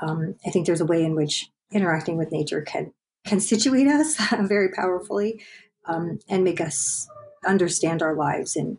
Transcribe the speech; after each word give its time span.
um, 0.00 0.34
I 0.46 0.50
think 0.50 0.66
there's 0.66 0.80
a 0.80 0.86
way 0.86 1.04
in 1.04 1.14
which 1.14 1.50
interacting 1.72 2.16
with 2.16 2.32
nature 2.32 2.62
can 2.62 2.92
can 3.26 3.40
situate 3.40 3.86
us 3.86 4.16
very 4.40 4.70
powerfully 4.70 5.42
um, 5.86 6.18
and 6.28 6.44
make 6.44 6.60
us 6.60 7.08
understand 7.46 8.02
our 8.02 8.14
lives 8.14 8.56
and 8.56 8.78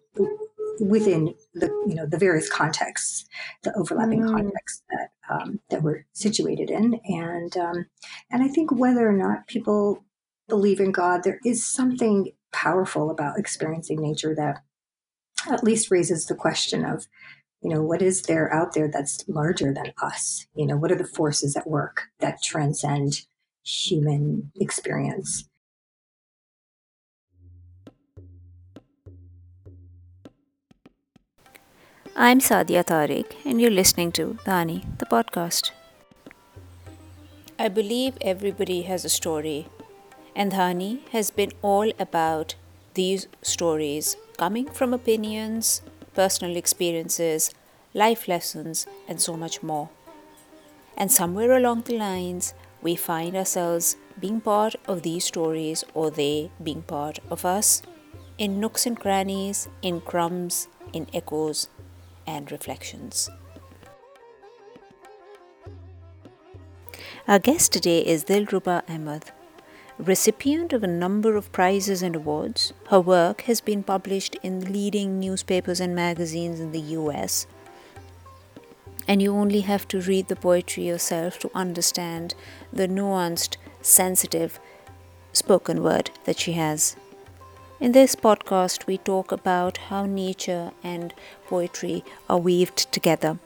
within 0.80 1.36
the 1.54 1.68
you 1.88 1.96
know 1.96 2.06
the 2.06 2.18
various 2.18 2.50
contexts, 2.50 3.26
the 3.64 3.78
overlapping 3.78 4.22
mm. 4.22 4.30
contexts 4.30 4.84
that 4.90 5.10
um, 5.30 5.60
that 5.70 5.84
we're 5.84 6.06
situated 6.14 6.70
in, 6.70 7.00
and 7.06 7.56
um, 7.58 7.86
and 8.30 8.44
I 8.44 8.48
think 8.48 8.72
whether 8.72 9.08
or 9.08 9.14
not 9.14 9.48
people 9.48 10.04
believe 10.48 10.80
in 10.80 10.92
God, 10.92 11.24
there 11.24 11.40
is 11.46 11.66
something 11.66 12.32
powerful 12.52 13.10
about 13.10 13.40
experiencing 13.40 14.02
nature 14.02 14.36
that 14.36 14.64
at 15.50 15.64
least 15.64 15.92
raises 15.92 16.26
the 16.26 16.36
question 16.36 16.84
of 16.84 17.08
you 17.62 17.70
know 17.70 17.82
what 17.82 18.02
is 18.02 18.24
there 18.24 18.54
out 18.54 18.74
there 18.74 18.90
that's 18.92 19.24
larger 19.28 19.74
than 19.74 19.94
us 20.02 20.46
you 20.56 20.66
know 20.66 20.78
what 20.78 20.92
are 20.92 20.96
the 20.98 21.06
forces 21.06 21.56
at 21.56 21.68
work 21.68 22.08
that 22.20 22.42
transcend 22.42 23.22
human 23.64 24.52
experience 24.60 25.46
I'm 32.16 32.40
Sadia 32.40 32.84
Tariq, 32.86 33.36
and 33.46 33.60
you're 33.62 33.70
listening 33.72 34.12
to 34.14 34.38
Dhani, 34.46 34.84
the 35.00 35.06
podcast. 35.06 35.72
I 37.58 37.70
believe 37.70 38.18
everybody 38.22 38.82
has 38.84 39.06
a 39.06 39.10
story, 39.10 39.68
and 40.36 40.52
Dhani 40.52 41.08
has 41.10 41.30
been 41.32 41.52
all 41.62 41.92
about 42.00 42.56
these 42.94 43.28
stories 43.42 44.18
coming 44.38 44.68
from 44.70 44.94
opinions, 44.94 45.82
personal 46.14 46.58
experiences, 46.58 47.52
life 47.94 48.28
lessons, 48.28 48.86
and 49.08 49.20
so 49.22 49.36
much 49.36 49.62
more. 49.62 49.90
And 50.98 51.12
somewhere 51.12 51.52
along 51.52 51.84
the 51.84 51.98
lines, 51.98 52.54
we 52.82 52.96
find 52.96 53.36
ourselves 53.36 53.96
being 54.20 54.42
part 54.42 54.76
of 54.88 55.04
these 55.04 55.26
stories 55.26 55.84
or 55.94 56.12
they 56.12 56.52
being 56.64 56.82
part 56.84 57.20
of 57.30 57.46
us 57.46 57.82
in 58.38 58.60
nooks 58.60 58.86
and 58.86 59.00
crannies, 59.00 59.70
in 59.82 60.02
crumbs, 60.02 60.68
in 60.94 61.08
echoes, 61.14 61.70
and 62.26 62.52
reflections. 62.52 63.30
Our 67.28 67.40
guest 67.40 67.72
today 67.72 68.00
is 68.02 68.26
Dilruba 68.26 68.84
Ahmed. 68.90 69.32
Recipient 70.00 70.74
of 70.74 70.84
a 70.84 70.88
number 70.88 71.36
of 71.36 71.52
prizes 71.52 72.02
and 72.02 72.16
awards, 72.16 72.74
her 72.88 73.00
work 73.00 73.42
has 73.42 73.62
been 73.62 73.84
published 73.84 74.36
in 74.42 74.74
leading 74.74 75.20
newspapers 75.20 75.80
and 75.80 75.96
magazines 75.96 76.60
in 76.60 76.72
the 76.72 76.80
US. 76.98 77.46
And 79.12 79.22
you 79.22 79.36
only 79.36 79.60
have 79.60 79.90
to 79.90 80.00
read 80.00 80.30
the 80.30 80.38
poetry 80.38 80.88
yourself 80.88 81.38
to 81.40 81.52
understand 81.54 82.34
the 82.72 82.88
nuanced, 82.88 83.58
sensitive 83.82 84.58
spoken 85.34 85.84
word 85.84 86.12
that 86.24 86.40
she 86.40 86.54
has. 86.54 86.96
In 87.82 87.92
this 87.92 88.16
podcast, 88.16 88.88
we 88.88 88.98
talk 88.98 89.34
about 89.34 89.80
how 89.90 90.06
nature 90.06 90.72
and 90.82 91.14
poetry 91.48 92.06
are 92.30 92.38
weaved 92.38 92.90
together. 92.94 93.38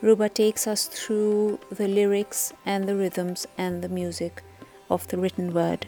Ruba 0.00 0.30
takes 0.30 0.66
us 0.66 0.86
through 0.86 1.60
the 1.70 1.86
lyrics 1.86 2.52
and 2.64 2.88
the 2.88 2.96
rhythms 2.96 3.46
and 3.56 3.82
the 3.82 3.88
music 3.88 4.42
of 4.90 5.06
the 5.06 5.16
written 5.16 5.54
word. 5.54 5.86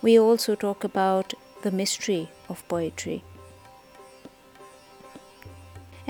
We 0.00 0.18
also 0.18 0.54
talk 0.54 0.82
about 0.82 1.34
the 1.60 1.70
mystery 1.70 2.30
of 2.48 2.66
poetry 2.68 3.22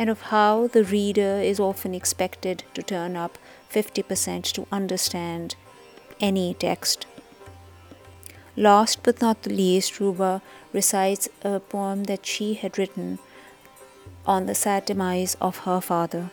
and 0.01 0.09
of 0.09 0.23
how 0.33 0.67
the 0.67 0.83
reader 0.83 1.35
is 1.53 1.61
often 1.61 1.95
expected 1.95 2.65
to 2.73 2.83
turn 2.83 3.17
up 3.17 3.37
50% 3.71 4.53
to 4.53 4.67
understand 4.73 5.57
any 6.21 6.55
text 6.55 7.07
Last 8.57 9.03
but 9.03 9.23
not 9.23 9.43
the 9.43 9.51
least, 9.51 10.01
Ruba 10.01 10.43
recites 10.73 11.31
a 11.43 11.61
poem 11.61 12.05
that 12.05 12.27
she 12.27 12.53
had 12.55 12.77
written 12.77 13.19
on 14.27 14.47
the 14.47 14.55
sad 14.55 14.85
demise 14.85 15.37
of 15.41 15.59
her 15.59 15.81
father. 15.81 16.31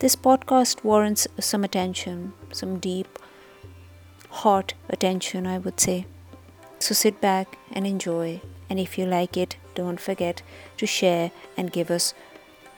This 0.00 0.16
podcast 0.16 0.82
warrants 0.82 1.28
some 1.38 1.62
attention, 1.62 2.32
some 2.52 2.80
deep, 2.80 3.18
hot 4.30 4.74
attention, 4.88 5.46
I 5.46 5.58
would 5.58 5.78
say. 5.78 6.06
So 6.80 6.94
sit 6.94 7.20
back 7.20 7.58
and 7.72 7.86
enjoy. 7.86 8.40
And 8.70 8.78
if 8.78 8.98
you 8.98 9.06
like 9.06 9.36
it, 9.36 9.56
don't 9.74 10.00
forget 10.00 10.42
to 10.76 10.86
share 10.86 11.30
and 11.56 11.72
give 11.72 11.90
us 11.90 12.14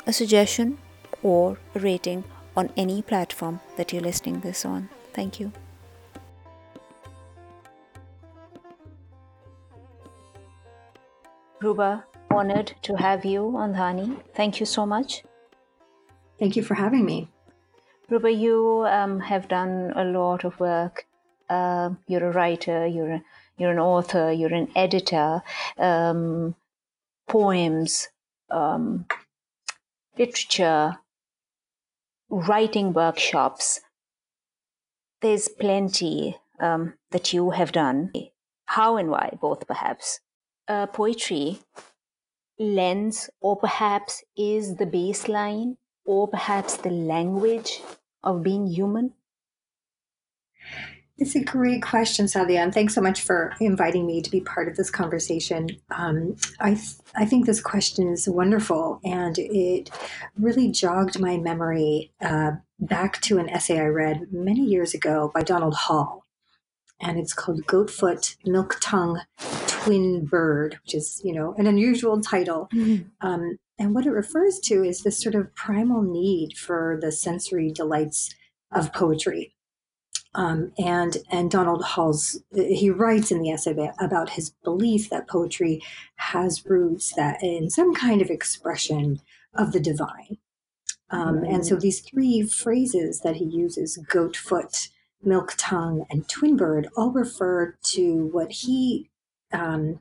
a 0.06 0.12
suggestion 0.12 0.78
or 1.22 1.58
a 1.74 1.80
rating 1.80 2.24
on 2.56 2.70
any 2.76 3.02
platform 3.02 3.60
that 3.76 3.92
you're 3.92 4.02
listening 4.02 4.40
this 4.40 4.64
on. 4.64 4.88
Thank 5.12 5.40
you. 5.40 5.52
Ruba, 11.60 12.04
honored 12.30 12.72
to 12.82 12.96
have 12.96 13.24
you 13.24 13.54
on 13.56 13.74
Dhani. 13.74 14.16
Thank 14.34 14.60
you 14.60 14.66
so 14.66 14.86
much. 14.86 15.22
Thank 16.38 16.56
you 16.56 16.62
for 16.62 16.74
having 16.74 17.04
me. 17.04 17.28
Ruba, 18.08 18.32
you 18.32 18.86
um, 18.88 19.20
have 19.20 19.46
done 19.46 19.92
a 19.94 20.04
lot 20.04 20.44
of 20.44 20.58
work. 20.58 21.06
Uh, 21.50 21.90
you're 22.06 22.28
a 22.28 22.32
writer, 22.32 22.86
you're, 22.86 23.12
a, 23.12 23.22
you're 23.60 23.70
an 23.70 23.78
author, 23.78 24.32
you're 24.32 24.54
an 24.54 24.70
editor, 24.74 25.42
um, 25.78 26.56
poems, 27.28 28.08
um, 28.50 29.06
literature, 30.18 30.98
writing 32.28 32.92
workshops. 32.92 33.80
There's 35.20 35.48
plenty 35.48 36.38
um, 36.58 36.94
that 37.12 37.32
you 37.32 37.50
have 37.50 37.70
done. 37.70 38.12
How 38.64 38.96
and 38.96 39.10
why, 39.10 39.38
both 39.40 39.66
perhaps? 39.66 40.20
uh, 40.70 40.86
poetry 40.86 41.58
lends, 42.58 43.28
or 43.40 43.56
perhaps 43.56 44.22
is 44.36 44.76
the 44.76 44.86
baseline, 44.86 45.76
or 46.04 46.28
perhaps 46.28 46.76
the 46.76 46.90
language 46.90 47.80
of 48.22 48.42
being 48.42 48.66
human? 48.66 49.12
It's 51.20 51.36
a 51.36 51.44
great 51.44 51.82
question, 51.82 52.24
Sadia, 52.24 52.60
and 52.60 52.72
thanks 52.72 52.94
so 52.94 53.02
much 53.02 53.20
for 53.20 53.54
inviting 53.60 54.06
me 54.06 54.22
to 54.22 54.30
be 54.30 54.40
part 54.40 54.68
of 54.68 54.76
this 54.76 54.90
conversation. 54.90 55.68
Um, 55.90 56.36
I 56.60 56.70
th- 56.70 56.96
I 57.14 57.26
think 57.26 57.44
this 57.44 57.60
question 57.60 58.08
is 58.08 58.26
wonderful, 58.26 59.00
and 59.04 59.38
it 59.38 59.90
really 60.38 60.70
jogged 60.70 61.20
my 61.20 61.36
memory 61.36 62.10
uh, 62.22 62.52
back 62.78 63.20
to 63.22 63.38
an 63.38 63.50
essay 63.50 63.78
I 63.78 63.88
read 63.88 64.32
many 64.32 64.64
years 64.64 64.94
ago 64.94 65.30
by 65.34 65.42
Donald 65.42 65.74
Hall, 65.74 66.24
and 66.98 67.18
it's 67.18 67.34
called 67.34 67.66
Goatfoot 67.66 68.36
Milk 68.46 68.78
Tongue 68.80 69.20
Twin 69.66 70.24
Bird, 70.24 70.78
which 70.84 70.94
is, 70.94 71.20
you 71.22 71.34
know, 71.34 71.54
an 71.58 71.66
unusual 71.66 72.22
title. 72.22 72.70
Mm-hmm. 72.72 73.04
Um, 73.20 73.58
and 73.78 73.94
what 73.94 74.06
it 74.06 74.10
refers 74.10 74.58
to 74.60 74.82
is 74.84 75.02
this 75.02 75.20
sort 75.22 75.34
of 75.34 75.54
primal 75.54 76.00
need 76.00 76.56
for 76.56 76.98
the 76.98 77.12
sensory 77.12 77.70
delights 77.70 78.34
of 78.72 78.92
poetry. 78.94 79.54
Um, 80.34 80.72
and 80.78 81.16
and 81.30 81.50
Donald 81.50 81.82
Hall's 81.82 82.40
he 82.52 82.88
writes 82.88 83.32
in 83.32 83.42
the 83.42 83.50
essay 83.50 83.90
about 84.00 84.30
his 84.30 84.50
belief 84.62 85.10
that 85.10 85.28
poetry 85.28 85.82
has 86.16 86.64
roots 86.66 87.12
that 87.14 87.42
in 87.42 87.68
some 87.68 87.94
kind 87.94 88.22
of 88.22 88.30
expression 88.30 89.20
of 89.54 89.72
the 89.72 89.80
divine. 89.80 90.38
Um, 91.10 91.38
mm-hmm. 91.38 91.54
And 91.54 91.66
so 91.66 91.74
these 91.74 92.00
three 92.00 92.42
phrases 92.42 93.20
that 93.20 93.36
he 93.36 93.44
uses, 93.44 93.96
goat 94.08 94.36
foot, 94.36 94.88
milk 95.22 95.54
tongue, 95.56 96.06
and 96.10 96.28
twin 96.28 96.56
bird, 96.56 96.88
all 96.96 97.10
refer 97.10 97.76
to 97.82 98.28
what 98.32 98.52
he 98.52 99.10
um, 99.52 99.98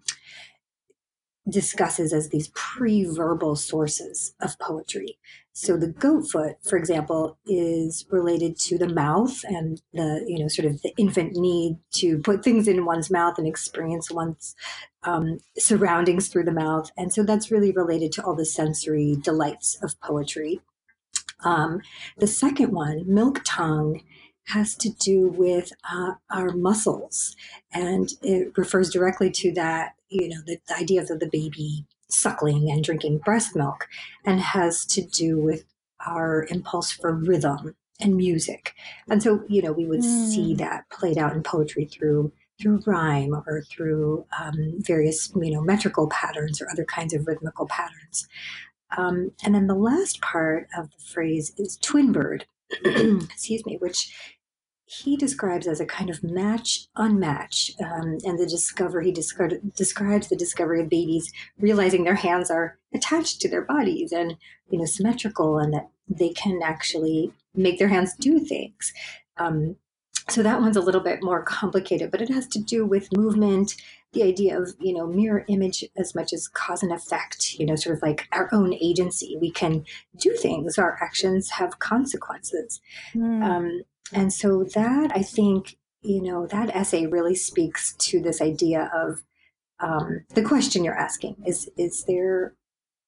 discusses 1.50 2.14
as 2.14 2.30
these 2.30 2.50
pre-verbal 2.50 3.56
sources 3.56 4.34
of 4.42 4.58
poetry. 4.60 5.18
So 5.54 5.76
the 5.76 5.88
goat 5.88 6.30
foot, 6.32 6.56
for 6.64 6.78
example, 6.78 7.38
is 7.46 8.06
related 8.10 8.58
to 8.62 8.78
the 8.78 8.88
mouth 8.88 9.44
and 9.44 9.82
the 9.94 10.24
you 10.26 10.40
know 10.40 10.48
sort 10.48 10.68
of 10.68 10.82
the 10.82 10.94
infant 10.98 11.36
need 11.36 11.78
to 11.96 12.20
put 12.20 12.44
things 12.44 12.68
in 12.68 12.86
one's 12.86 13.12
mouth 13.12 13.38
and 13.38 13.48
experience 13.48 14.10
one's 14.10 14.56
um, 15.04 15.40
surroundings 15.58 16.30
through 16.30 16.46
the 16.46 16.52
mouth, 16.52 16.92
and 16.98 17.12
so 17.12 17.24
that's 17.24 17.52
really 17.52 17.72
related 17.72 18.12
to 18.14 18.24
all 18.24 18.36
the 18.36 18.46
sensory 18.46 19.18
delights 19.22 19.78
of 19.84 20.00
poetry. 20.00 20.62
Um, 21.44 21.82
the 22.18 22.28
second 22.28 22.72
one, 22.72 23.04
milk 23.08 23.42
tongue, 23.46 24.02
has 24.50 24.76
to 24.76 24.90
do 24.90 25.30
with 25.30 25.72
uh, 25.92 26.14
our 26.32 26.52
muscles. 26.52 27.36
And 27.72 28.10
it 28.22 28.58
refers 28.58 28.90
directly 28.90 29.30
to 29.32 29.54
that, 29.54 29.94
you 30.10 30.30
know, 30.30 30.42
the, 30.46 30.60
the 30.68 30.76
idea 30.76 31.02
of 31.02 31.08
the, 31.08 31.16
the 31.16 31.30
baby 31.32 31.86
suckling 32.10 32.70
and 32.72 32.84
drinking 32.84 33.20
breast 33.20 33.56
milk, 33.56 33.88
and 34.26 34.40
has 34.40 34.86
to 34.86 35.02
do 35.02 35.38
with 35.38 35.64
our 36.06 36.46
impulse 36.50 36.92
for 36.92 37.14
rhythm 37.14 37.76
and 38.00 38.16
music. 38.16 38.74
And 39.10 39.22
so, 39.22 39.44
you 39.48 39.62
know, 39.62 39.72
we 39.72 39.86
would 39.86 40.02
mm. 40.02 40.28
see 40.28 40.56
that 40.56 40.90
played 40.90 41.18
out 41.18 41.34
in 41.34 41.44
poetry 41.44 41.86
through 41.86 42.32
through 42.62 42.82
rhyme 42.86 43.34
or 43.48 43.62
through 43.62 44.26
um, 44.38 44.74
various, 44.80 45.32
you 45.34 45.52
know, 45.52 45.62
metrical 45.62 46.10
patterns 46.10 46.62
or 46.62 46.70
other 46.70 46.84
kinds 46.84 47.14
of 47.14 47.26
rhythmical 47.26 47.66
patterns. 47.68 48.28
Um, 48.98 49.32
and 49.44 49.56
then 49.56 49.68
the 49.68 49.76
last 49.76 50.20
part 50.20 50.68
of 50.78 50.90
the 50.92 51.04
phrase 51.04 51.54
is 51.58 51.78
twin 51.78 52.12
bird, 52.12 52.46
excuse 52.84 53.66
me, 53.66 53.78
which 53.78 54.14
he 54.92 55.16
describes 55.16 55.68
as 55.68 55.80
a 55.80 55.86
kind 55.86 56.10
of 56.10 56.24
match 56.24 56.88
unmatch. 56.98 57.80
Um, 57.80 58.18
and 58.24 58.40
the 58.40 58.48
discover 58.48 59.02
he 59.02 59.12
descri- 59.12 59.62
describes 59.76 60.28
the 60.28 60.36
discovery 60.36 60.82
of 60.82 60.90
babies 60.90 61.32
realizing 61.60 62.04
their 62.04 62.16
hands 62.16 62.50
are 62.50 62.80
attached 62.92 63.40
to 63.42 63.50
their 63.50 63.62
bodies 63.62 64.12
and 64.12 64.36
you 64.70 64.80
know 64.80 64.86
symmetrical, 64.86 65.60
and 65.60 65.76
that 65.76 65.90
they 66.08 66.30
can 66.30 66.62
actually 66.64 67.32
make 67.54 67.78
their 67.78 67.90
hands 67.90 68.16
do 68.16 68.40
things. 68.40 68.92
Um, 69.38 69.76
so 70.28 70.42
that 70.42 70.60
one's 70.60 70.78
a 70.78 70.82
little 70.82 71.02
bit 71.02 71.22
more 71.22 71.44
complicated, 71.44 72.10
but 72.10 72.22
it 72.22 72.30
has 72.30 72.48
to 72.48 72.60
do 72.60 72.84
with 72.84 73.16
movement, 73.16 73.76
the 74.14 74.24
idea 74.24 74.60
of 74.60 74.74
you 74.80 74.96
know 74.96 75.06
mirror 75.06 75.46
image 75.50 75.84
as 75.98 76.16
much 76.16 76.34
as 76.34 76.48
cause 76.48 76.82
and 76.82 76.92
effect. 76.92 77.60
You 77.60 77.68
know, 77.68 77.76
sort 77.76 77.96
of 77.96 78.02
like 78.02 78.28
our 78.32 78.50
own 78.52 78.74
agency. 78.74 79.38
We 79.40 79.52
can 79.52 79.86
do 80.18 80.36
things. 80.36 80.80
Our 80.80 80.98
actions 81.00 81.52
have 81.52 81.78
consequences. 81.78 82.82
Mm. 83.14 83.44
Um, 83.44 83.82
and 84.14 84.34
so 84.34 84.64
that 84.64 85.12
I 85.14 85.22
think, 85.22 85.78
you 86.02 86.22
know, 86.22 86.48
that 86.48 86.76
essay 86.76 87.06
really 87.06 87.36
speaks 87.36 87.96
to 87.98 88.22
this 88.22 88.42
idea 88.42 88.90
of 88.94 89.24
um, 89.80 90.26
the 90.36 90.44
question 90.44 90.84
you're 90.84 90.98
asking 90.98 91.38
is 91.46 91.70
is 91.78 92.04
there 92.06 92.54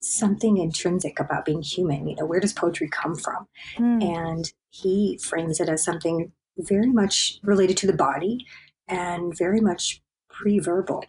something 0.01 0.57
intrinsic 0.57 1.19
about 1.19 1.45
being 1.45 1.61
human? 1.61 2.07
You 2.07 2.15
know, 2.15 2.25
where 2.25 2.39
does 2.39 2.53
poetry 2.53 2.89
come 2.89 3.15
from? 3.15 3.47
Mm. 3.77 4.03
And 4.03 4.53
he 4.69 5.19
frames 5.21 5.59
it 5.59 5.69
as 5.69 5.83
something 5.83 6.31
very 6.57 6.91
much 6.91 7.39
related 7.43 7.77
to 7.77 7.87
the 7.87 7.93
body 7.93 8.45
and 8.87 9.37
very 9.37 9.61
much 9.61 10.01
pre-verbal. 10.29 11.05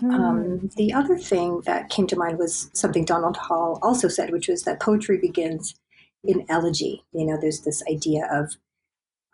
Mm. 0.00 0.14
Um, 0.14 0.70
the 0.76 0.92
other 0.92 1.18
thing 1.18 1.62
that 1.66 1.90
came 1.90 2.06
to 2.06 2.16
mind 2.16 2.38
was 2.38 2.70
something 2.72 3.04
Donald 3.04 3.36
Hall 3.36 3.78
also 3.82 4.08
said, 4.08 4.30
which 4.30 4.48
was 4.48 4.62
that 4.62 4.80
poetry 4.80 5.18
begins 5.18 5.74
in 6.24 6.46
elegy. 6.48 7.04
You 7.12 7.26
know, 7.26 7.38
there's 7.40 7.60
this 7.60 7.82
idea 7.90 8.28
of 8.32 8.56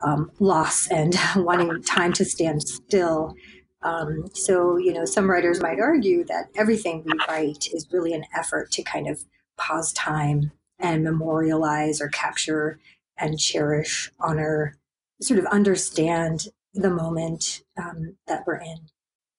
um, 0.03 0.31
loss 0.39 0.89
and 0.89 1.15
wanting 1.37 1.83
time 1.83 2.13
to 2.15 2.25
stand 2.25 2.63
still. 2.63 3.35
Um, 3.83 4.27
so, 4.35 4.77
you 4.79 4.93
know, 4.93 5.05
some 5.05 5.31
writers 5.31 5.63
might 5.63 5.81
argue 5.81 6.25
that 6.25 6.47
everything 6.57 7.05
we 7.05 7.13
write 7.29 7.69
is 7.73 7.87
really 7.93 8.13
an 8.13 8.25
effort 8.35 8.71
to 8.73 8.83
kind 8.83 9.09
of 9.09 9.25
pause 9.57 9.93
time 9.93 10.53
and 10.79 11.05
memorialize 11.05 12.01
or 12.01 12.09
capture 12.09 12.79
and 13.17 13.39
cherish, 13.39 14.11
honor, 14.21 14.77
sort 15.21 15.39
of 15.39 15.47
understand 15.47 16.49
the 16.75 16.91
moment 16.91 17.63
um, 17.79 18.17
that 18.27 18.45
we're 18.47 18.61
in. 18.61 18.89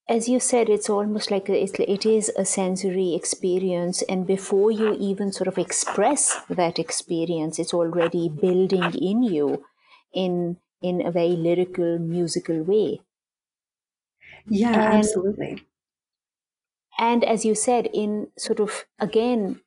As 0.09 0.29
you 0.29 0.39
said, 0.39 0.69
it's 0.69 0.89
almost 0.89 1.29
like 1.29 1.49
it 1.49 2.05
is 2.05 2.29
a 2.37 2.45
sensory 2.45 3.13
experience, 3.13 4.01
and 4.03 4.25
before 4.25 4.71
you 4.71 4.95
even 4.97 5.33
sort 5.33 5.49
of 5.49 5.57
express 5.57 6.39
that 6.49 6.79
experience, 6.79 7.59
it's 7.59 7.73
already 7.73 8.29
building 8.29 8.93
in 8.95 9.21
you 9.21 9.65
in 10.13 10.59
in 10.81 11.05
a 11.05 11.11
very 11.11 11.35
lyrical, 11.35 11.99
musical 11.99 12.61
way. 12.63 13.01
Yeah, 14.49 14.73
and, 14.73 14.93
absolutely. 14.99 15.67
And 16.99 17.23
as 17.23 17.45
you 17.45 17.55
said, 17.55 17.87
in 17.93 18.31
sort 18.37 18.59
of 18.59 18.85
again 18.99 19.61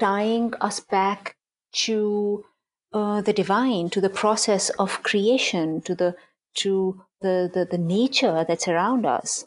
tying 0.00 0.54
us 0.56 0.80
back 0.80 1.36
to 1.72 2.46
uh, 2.92 3.20
the 3.22 3.32
divine, 3.32 3.90
to 3.90 4.00
the 4.00 4.10
process 4.10 4.70
of 4.70 5.02
creation, 5.02 5.82
to 5.82 5.94
the 5.94 6.16
to 6.56 7.04
the, 7.20 7.50
the, 7.52 7.66
the 7.70 7.78
nature 7.78 8.44
that's 8.48 8.68
around 8.68 9.06
us. 9.06 9.46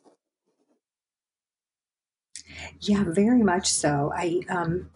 Yeah, 2.80 3.04
very 3.08 3.44
much 3.44 3.72
so. 3.72 4.12
I 4.16 4.42
um, 4.50 4.90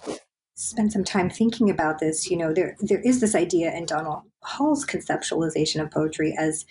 spend 0.56 0.92
some 0.92 1.04
time 1.04 1.30
thinking 1.30 1.70
about 1.70 2.00
this, 2.00 2.30
you 2.30 2.38
know, 2.38 2.54
there 2.54 2.76
there 2.80 3.02
is 3.02 3.20
this 3.22 3.36
idea 3.36 3.74
in 3.74 3.86
Donald 3.86 4.24
Hall's 4.42 4.86
conceptualization 4.86 5.82
of 5.82 5.92
poetry 5.92 6.36
as 6.38 6.66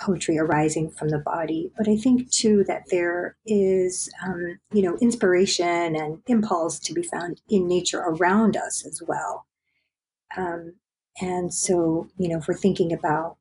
poetry 0.00 0.38
arising 0.38 0.90
from 0.90 1.10
the 1.10 1.18
body, 1.18 1.70
but 1.76 1.88
I 1.88 1.96
think 1.96 2.30
too 2.30 2.64
that 2.64 2.84
there 2.90 3.36
is, 3.46 4.10
um, 4.24 4.58
you 4.72 4.82
know, 4.82 4.96
inspiration 4.96 5.94
and 5.94 6.22
impulse 6.26 6.78
to 6.80 6.94
be 6.94 7.02
found 7.02 7.40
in 7.48 7.68
nature 7.68 8.00
around 8.00 8.56
us 8.56 8.84
as 8.84 9.02
well. 9.06 9.46
Um, 10.36 10.74
and 11.20 11.52
so, 11.52 12.08
you 12.16 12.28
know, 12.28 12.38
if 12.38 12.48
we're 12.48 12.54
thinking 12.54 12.92
about, 12.92 13.36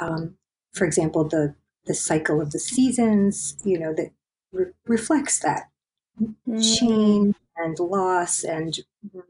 um, 0.00 0.36
for 0.72 0.84
example, 0.84 1.24
the 1.24 1.54
the 1.86 1.94
cycle 1.94 2.40
of 2.40 2.52
the 2.52 2.58
seasons, 2.58 3.56
you 3.64 3.78
know, 3.78 3.94
that 3.94 4.10
re- 4.52 4.72
reflects 4.86 5.38
that 5.40 5.70
mm-hmm. 6.20 6.60
change 6.60 7.34
and 7.56 7.78
loss 7.78 8.44
and 8.44 8.78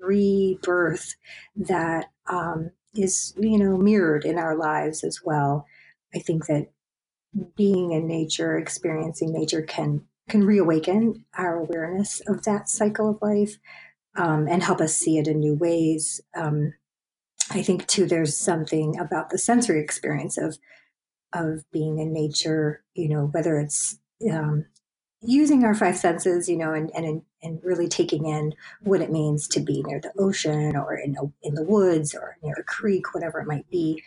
rebirth 0.00 1.14
that 1.54 2.06
um, 2.28 2.70
is, 2.94 3.34
you 3.38 3.58
know, 3.58 3.76
mirrored 3.76 4.24
in 4.24 4.38
our 4.38 4.56
lives 4.56 5.04
as 5.04 5.20
well. 5.24 5.66
I 6.14 6.18
think 6.18 6.46
that 6.46 6.70
being 7.56 7.92
in 7.92 8.06
nature, 8.06 8.56
experiencing 8.56 9.32
nature 9.32 9.62
can 9.62 10.02
can 10.28 10.44
reawaken 10.44 11.24
our 11.38 11.56
awareness 11.56 12.20
of 12.26 12.42
that 12.42 12.68
cycle 12.68 13.10
of 13.10 13.18
life 13.22 13.58
um, 14.16 14.48
and 14.48 14.62
help 14.62 14.80
us 14.80 14.96
see 14.96 15.18
it 15.18 15.28
in 15.28 15.38
new 15.38 15.54
ways. 15.54 16.20
Um, 16.34 16.74
I 17.50 17.62
think 17.62 17.86
too, 17.86 18.06
there's 18.06 18.36
something 18.36 18.98
about 18.98 19.30
the 19.30 19.38
sensory 19.38 19.80
experience 19.80 20.36
of 20.36 20.58
of 21.32 21.64
being 21.70 21.98
in 21.98 22.12
nature. 22.12 22.82
You 22.94 23.08
know, 23.08 23.26
whether 23.26 23.58
it's 23.58 23.98
um, 24.30 24.66
using 25.26 25.64
our 25.64 25.74
five 25.74 25.96
senses, 25.96 26.48
you 26.48 26.56
know, 26.56 26.72
and, 26.72 26.90
and, 26.94 27.22
and 27.42 27.60
really 27.62 27.88
taking 27.88 28.26
in 28.26 28.54
what 28.82 29.00
it 29.00 29.10
means 29.10 29.48
to 29.48 29.60
be 29.60 29.82
near 29.82 30.00
the 30.00 30.12
ocean 30.18 30.76
or 30.76 30.94
in, 30.94 31.16
a, 31.16 31.46
in 31.46 31.54
the 31.54 31.62
woods 31.62 32.14
or 32.14 32.36
near 32.42 32.54
a 32.58 32.64
creek, 32.64 33.14
whatever 33.14 33.40
it 33.40 33.46
might 33.46 33.68
be. 33.70 34.02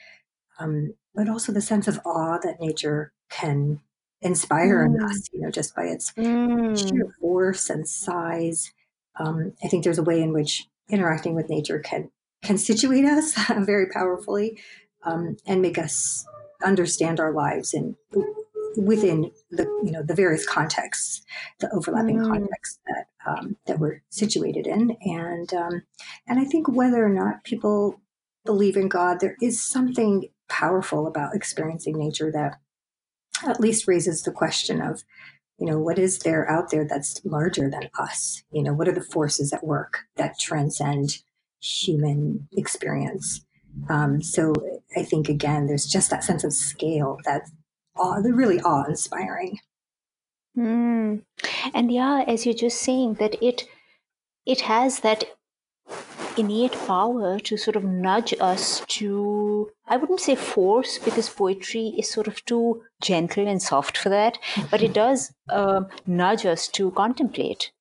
Um, 0.60 0.94
but 1.16 1.30
also 1.30 1.52
the 1.52 1.62
sense 1.62 1.88
of 1.88 2.00
awe 2.06 2.38
that 2.44 2.60
nature 2.60 3.14
can 3.30 3.82
inspire 4.22 4.88
mm. 4.88 4.96
in 4.96 5.04
us, 5.04 5.30
you 5.34 5.42
know, 5.42 5.52
just 5.52 5.76
by 5.76 5.84
its 5.84 6.12
mm. 6.14 6.78
sheer 6.78 7.16
force 7.20 7.70
and 7.70 7.88
size. 7.88 8.72
Um, 9.18 9.54
I 9.64 9.68
think 9.68 9.84
there's 9.84 10.00
a 10.00 10.04
way 10.04 10.22
in 10.22 10.34
which 10.34 10.68
interacting 10.90 11.36
with 11.36 11.50
nature 11.50 11.80
can 11.80 12.10
can 12.42 12.58
situate 12.58 13.06
us 13.06 13.34
very 13.60 13.88
powerfully 13.88 14.60
um, 15.04 15.38
and 15.46 15.62
make 15.62 15.78
us 15.78 16.26
understand 16.64 17.20
our 17.20 17.32
lives 17.32 17.74
in 17.74 17.96
within 18.78 19.32
the 19.52 19.64
you 19.84 19.92
know 19.92 20.04
the 20.04 20.14
various 20.16 20.46
contexts, 20.46 21.22
the 21.60 21.74
overlapping 21.74 22.20
mm. 22.20 22.28
contexts 22.28 22.80
that 22.88 23.08
um, 23.28 23.56
that 23.66 23.80
we're 23.80 24.02
situated 24.10 24.68
in, 24.68 24.96
and 25.02 25.54
um, 25.54 25.84
and 26.28 26.40
I 26.40 26.46
think 26.46 26.68
whether 26.68 27.04
or 27.04 27.10
not 27.10 27.44
people 27.44 28.00
believe 28.46 28.78
in 28.78 28.88
God, 28.88 29.20
there 29.20 29.36
is 29.42 29.62
something 29.62 30.30
powerful 30.48 31.08
about 31.08 31.36
experiencing 31.36 31.98
nature 31.98 32.32
that 32.32 32.60
at 33.48 33.60
least 33.60 33.88
raises 33.88 34.24
the 34.24 34.32
question 34.32 34.82
of 34.82 35.04
you 35.60 35.66
know 35.66 35.80
what 35.80 36.00
is 36.00 36.20
there 36.20 36.50
out 36.50 36.72
there 36.72 36.86
that's 36.86 37.22
larger 37.24 37.70
than 37.70 37.90
us? 37.98 38.44
You 38.52 38.64
know 38.64 38.74
what 38.74 38.88
are 38.88 38.94
the 38.94 39.02
forces 39.02 39.54
at 39.54 39.66
work 39.66 40.06
that 40.16 40.40
transcend 40.40 41.18
human 41.62 42.48
experience? 42.54 43.46
Um, 43.90 44.22
so 44.22 44.54
i 44.98 45.04
think 45.04 45.30
again 45.30 45.68
there's 45.68 45.86
just 45.86 46.10
that 46.10 46.24
sense 46.24 46.44
of 46.44 46.52
scale 46.52 47.18
that 47.26 47.44
awe, 48.00 48.22
they're 48.22 48.34
really 48.34 48.62
awe 48.62 48.86
inspiring. 48.88 49.60
Mm. 50.58 51.22
And 51.74 51.92
yeah, 51.92 52.24
as 52.28 52.46
you're 52.46 52.56
just 52.56 52.82
saying 52.82 53.16
that 53.16 53.42
it 53.42 53.66
it 54.46 54.62
has 54.62 55.02
that 55.02 55.26
innate 56.38 56.74
power 56.88 57.40
to 57.40 57.58
sort 57.58 57.76
of 57.76 57.84
nudge 57.84 58.34
us 58.40 58.82
to 58.88 59.70
I 59.88 59.98
wouldn't 59.98 60.22
say 60.22 60.36
force 60.36 60.98
because 60.98 61.30
poetry 61.30 61.94
is 61.98 62.10
sort 62.10 62.28
of 62.28 62.44
too 62.46 62.84
gentle 63.02 63.48
and 63.48 63.62
soft 63.62 63.98
for 63.98 64.10
that, 64.10 64.38
but 64.72 64.82
it 64.82 64.94
does 64.94 65.34
uh, 65.50 65.82
nudge 66.06 66.46
us 66.46 66.68
to 66.70 66.92
contemplate 66.92 67.72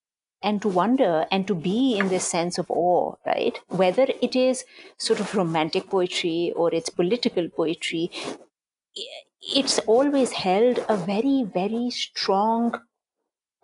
and 0.42 0.62
to 0.62 0.68
wonder 0.68 1.26
and 1.30 1.46
to 1.46 1.54
be 1.54 1.96
in 1.98 2.08
this 2.08 2.24
sense 2.24 2.58
of 2.58 2.70
awe, 2.70 3.14
right? 3.26 3.60
Whether 3.68 4.06
it 4.22 4.36
is 4.36 4.64
sort 4.96 5.20
of 5.20 5.34
romantic 5.34 5.90
poetry 5.90 6.52
or 6.54 6.72
it's 6.72 6.90
political 6.90 7.48
poetry, 7.48 8.10
it's 9.42 9.78
always 9.80 10.32
held 10.32 10.84
a 10.88 10.96
very, 10.96 11.44
very 11.44 11.90
strong 11.90 12.80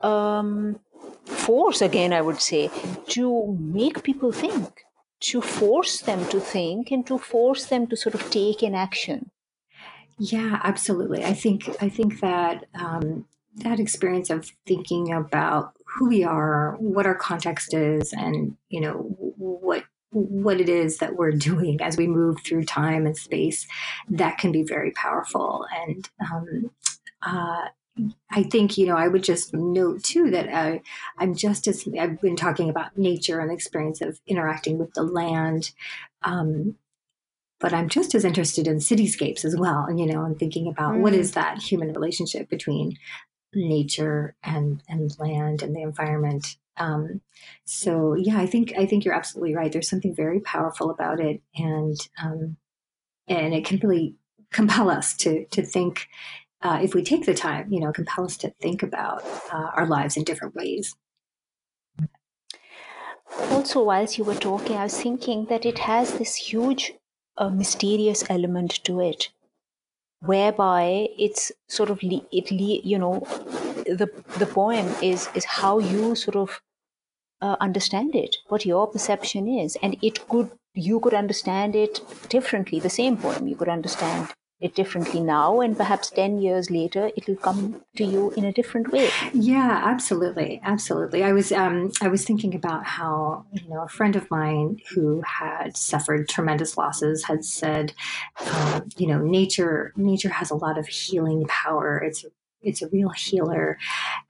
um, 0.01 0.79
force, 1.25 1.81
again, 1.83 2.13
I 2.13 2.21
would 2.21 2.41
say, 2.41 2.71
to 3.09 3.57
make 3.59 4.03
people 4.03 4.33
think, 4.33 4.85
to 5.21 5.41
force 5.41 6.01
them 6.01 6.27
to 6.29 6.41
think, 6.41 6.91
and 6.91 7.07
to 7.07 7.19
force 7.19 7.67
them 7.67 7.87
to 7.89 7.97
sort 7.97 8.15
of 8.15 8.31
take 8.31 8.63
an 8.63 8.75
action. 8.75 9.31
Yeah, 10.19 10.61
absolutely. 10.63 11.25
I 11.25 11.35
think 11.35 11.69
I 11.83 11.89
think 11.89 12.21
that 12.21 12.67
um, 12.75 13.27
that 13.57 13.81
experience 13.81 14.31
of 14.31 14.51
thinking 14.67 15.13
about 15.13 15.73
who 15.87 16.09
we 16.09 16.23
are, 16.25 16.77
what 16.79 17.07
our 17.07 17.17
context 17.17 17.75
is, 17.75 18.13
and 18.13 18.57
you 18.69 18.81
know 18.81 18.93
what 18.93 19.85
what 20.15 20.61
it 20.61 20.69
is 20.69 20.99
that 20.99 21.17
we're 21.17 21.33
doing 21.51 21.81
as 21.83 21.97
we 21.97 22.07
move 22.07 22.41
through 22.41 22.65
time 22.65 23.07
and 23.07 23.17
space, 23.17 23.67
that 24.09 24.39
can 24.39 24.53
be 24.53 24.63
very 24.63 24.91
powerful. 24.93 25.67
And 25.87 26.09
um, 26.21 26.71
uh, 27.23 27.69
I 28.31 28.43
think, 28.45 28.77
you 28.77 28.87
know, 28.87 28.97
I 28.97 29.09
would 29.09 29.23
just 29.23 29.55
note 29.55 30.03
too 30.03 30.31
that 30.31 30.49
I, 30.49 30.81
I'm 31.19 31.35
just 31.35 31.69
as 31.69 31.87
I've 31.99 32.21
been 32.21 32.37
talking 32.37 32.69
about 32.69 32.99
nature 32.99 33.39
and 33.39 33.51
the 33.51 33.55
experience 33.55 34.01
of 34.01 34.21
interacting 34.27 34.79
with 34.79 34.93
the 34.95 35.03
land. 35.03 35.73
Um, 36.23 36.77
but 37.61 37.73
I'm 37.73 37.89
just 37.89 38.15
as 38.15 38.25
interested 38.25 38.67
in 38.67 38.79
cityscapes 38.79 39.45
as 39.45 39.57
well, 39.57 39.87
you 39.95 40.07
know, 40.07 40.25
and 40.25 40.39
thinking 40.39 40.67
about 40.67 40.95
mm. 40.95 41.01
what 41.01 41.15
is 41.15 41.33
that 41.33 41.63
human 41.63 41.93
relationship 41.93 42.49
between 42.49 42.99
nature 43.55 44.35
and 44.43 44.83
and 44.89 45.17
land 45.19 45.63
and 45.63 45.75
the 45.75 45.83
environment. 45.83 46.57
Um, 46.77 47.21
so 47.65 48.15
yeah, 48.15 48.39
I 48.39 48.47
think 48.47 48.73
I 48.77 48.87
think 48.87 49.05
you're 49.05 49.15
absolutely 49.15 49.55
right. 49.55 49.73
There's 49.73 49.89
something 49.89 50.15
very 50.15 50.41
powerful 50.41 50.91
about 50.91 51.21
it, 51.21 51.41
and 51.57 51.97
um, 52.23 52.57
and 53.29 53.55
it 53.55 53.65
can 53.65 53.79
really 53.79 54.17
compel 54.53 54.91
us 54.91 55.17
to 55.19 55.47
to 55.47 55.63
think 55.63 56.09
uh, 56.63 56.81
if 56.83 56.95
we 56.95 57.03
take 57.03 57.27
the 57.27 57.35
time, 57.35 57.71
you 57.71 57.81
know, 57.81 57.93
compel 57.93 58.25
us 58.25 58.37
to 58.39 58.51
think 58.61 58.83
about 58.83 59.23
uh, 59.53 59.71
our 59.77 59.87
lives 59.87 60.17
in 60.17 60.25
different 60.25 60.55
ways. 60.55 60.97
Also, 63.51 63.83
whilst 63.83 64.17
you 64.19 64.25
were 64.25 64.35
talking, 64.35 64.77
I 64.77 64.85
was 64.85 65.01
thinking 65.01 65.47
that 65.47 65.67
it 65.67 65.79
has 65.81 66.19
this 66.19 66.37
huge 66.37 66.93
uh, 67.37 67.51
mysterious 67.51 68.25
element 68.31 68.83
to 68.85 69.01
it, 69.01 69.31
whereby 70.27 71.09
it's 71.19 71.53
sort 71.69 71.91
of 71.91 72.03
le- 72.03 72.27
it 72.33 72.51
le- 72.51 72.83
you 72.93 72.99
know 72.99 73.21
the 73.87 74.09
the 74.39 74.47
poem 74.47 74.87
is 75.03 75.29
is 75.35 75.45
how 75.45 75.79
you 75.79 76.15
sort 76.15 76.37
of 76.37 76.61
uh, 77.41 77.57
understand 77.61 78.15
it, 78.15 78.37
what 78.49 78.67
your 78.67 78.87
perception 78.87 79.49
is, 79.49 79.77
and 79.83 79.97
it 80.03 80.29
could 80.29 80.51
you 80.75 81.01
could 81.01 81.15
understand 81.15 81.77
it 81.77 82.01
differently. 82.29 82.81
The 82.81 82.91
same 82.91 83.17
poem 83.17 83.47
you 83.49 83.57
could 83.57 83.69
understand 83.69 84.33
it 84.61 84.75
differently 84.75 85.21
now 85.21 85.61
and 85.61 85.77
perhaps 85.77 86.11
10 86.11 86.39
years 86.39 86.71
later 86.71 87.11
it'll 87.17 87.37
come 87.37 87.83
to 87.97 88.05
you 88.05 88.31
in 88.33 88.45
a 88.45 88.53
different 88.53 88.93
way. 88.93 89.11
Yeah 89.33 89.81
absolutely 89.85 90.61
absolutely. 90.65 91.23
I 91.23 91.33
was 91.33 91.53
um, 91.53 91.93
i 92.01 92.09
was 92.09 92.25
thinking 92.25 92.55
about 92.55 92.85
how 92.85 93.45
you 93.53 93.69
know 93.69 93.83
a 93.83 93.89
friend 93.89 94.17
of 94.17 94.31
mine 94.31 94.79
who 94.91 95.23
had 95.23 95.77
suffered 95.77 96.29
tremendous 96.29 96.77
losses 96.77 97.25
had 97.25 97.45
said 97.45 97.93
um, 98.47 98.89
you 98.97 99.07
know 99.07 99.19
nature 99.19 99.93
nature 99.97 100.31
has 100.31 100.51
a 100.51 100.57
lot 100.57 100.79
of 100.79 100.87
healing 100.87 101.45
power. 101.49 101.99
It's 101.99 102.25
it's 102.65 102.83
a 102.83 102.89
real 102.89 103.11
healer. 103.11 103.79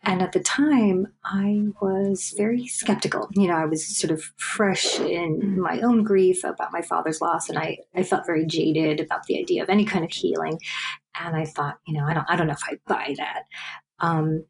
And 0.03 0.23
at 0.23 0.33
the 0.33 0.41
time, 0.41 1.09
I 1.25 1.67
was 1.81 2.35
very 2.37 2.67
skeptical. 2.67 3.29
You 3.33 3.49
know, 3.49 3.55
I 3.55 3.65
was 3.65 3.97
sort 3.97 4.11
of 4.11 4.23
fresh 4.37 4.99
in 5.01 5.61
my 5.61 5.81
own 5.81 6.03
grief 6.03 6.45
about 6.45 6.73
my 6.73 6.83
father's 6.83 7.21
loss, 7.21 7.49
and 7.49 7.59
I, 7.59 7.79
I 7.95 8.03
felt 8.03 8.27
very 8.27 8.47
jaded 8.47 9.01
about 9.01 9.25
the 9.25 9.39
idea 9.39 9.63
of 9.63 9.71
any 9.71 9.85
kind 9.85 10.05
of 10.05 10.11
healing. 10.11 10.59
And 11.19 11.37
I 11.37 11.45
thought, 11.45 11.79
you 11.87 11.95
know, 11.95 12.05
I 12.05 12.15
don't, 12.15 12.27
I 12.29 12.37
don't 12.37 12.47
know 12.47 12.55
if 12.55 12.63
I 12.69 12.79
buy 12.87 13.15
that. 13.19 13.45
Um, 14.01 14.45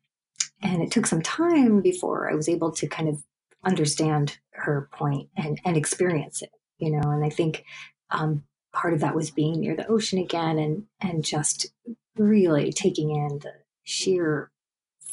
and 0.62 0.82
it 0.82 0.90
took 0.90 1.06
some 1.06 1.22
time 1.22 1.82
before 1.82 2.30
I 2.30 2.34
was 2.34 2.48
able 2.48 2.72
to 2.72 2.88
kind 2.88 3.08
of 3.08 3.22
understand 3.64 4.38
her 4.52 4.88
point 4.92 5.28
and, 5.36 5.60
and 5.64 5.76
experience 5.76 6.42
it, 6.42 6.50
you 6.78 6.90
know, 6.90 7.10
and 7.10 7.24
I 7.24 7.30
think 7.30 7.64
um, 8.10 8.44
part 8.72 8.94
of 8.94 9.00
that 9.00 9.14
was 9.14 9.30
being 9.30 9.60
near 9.60 9.76
the 9.76 9.86
ocean 9.86 10.18
again 10.18 10.58
and, 10.58 10.84
and 11.00 11.24
just 11.24 11.66
really 12.16 12.72
taking 12.72 13.10
in 13.10 13.38
the, 13.40 13.52
sheer 13.84 14.50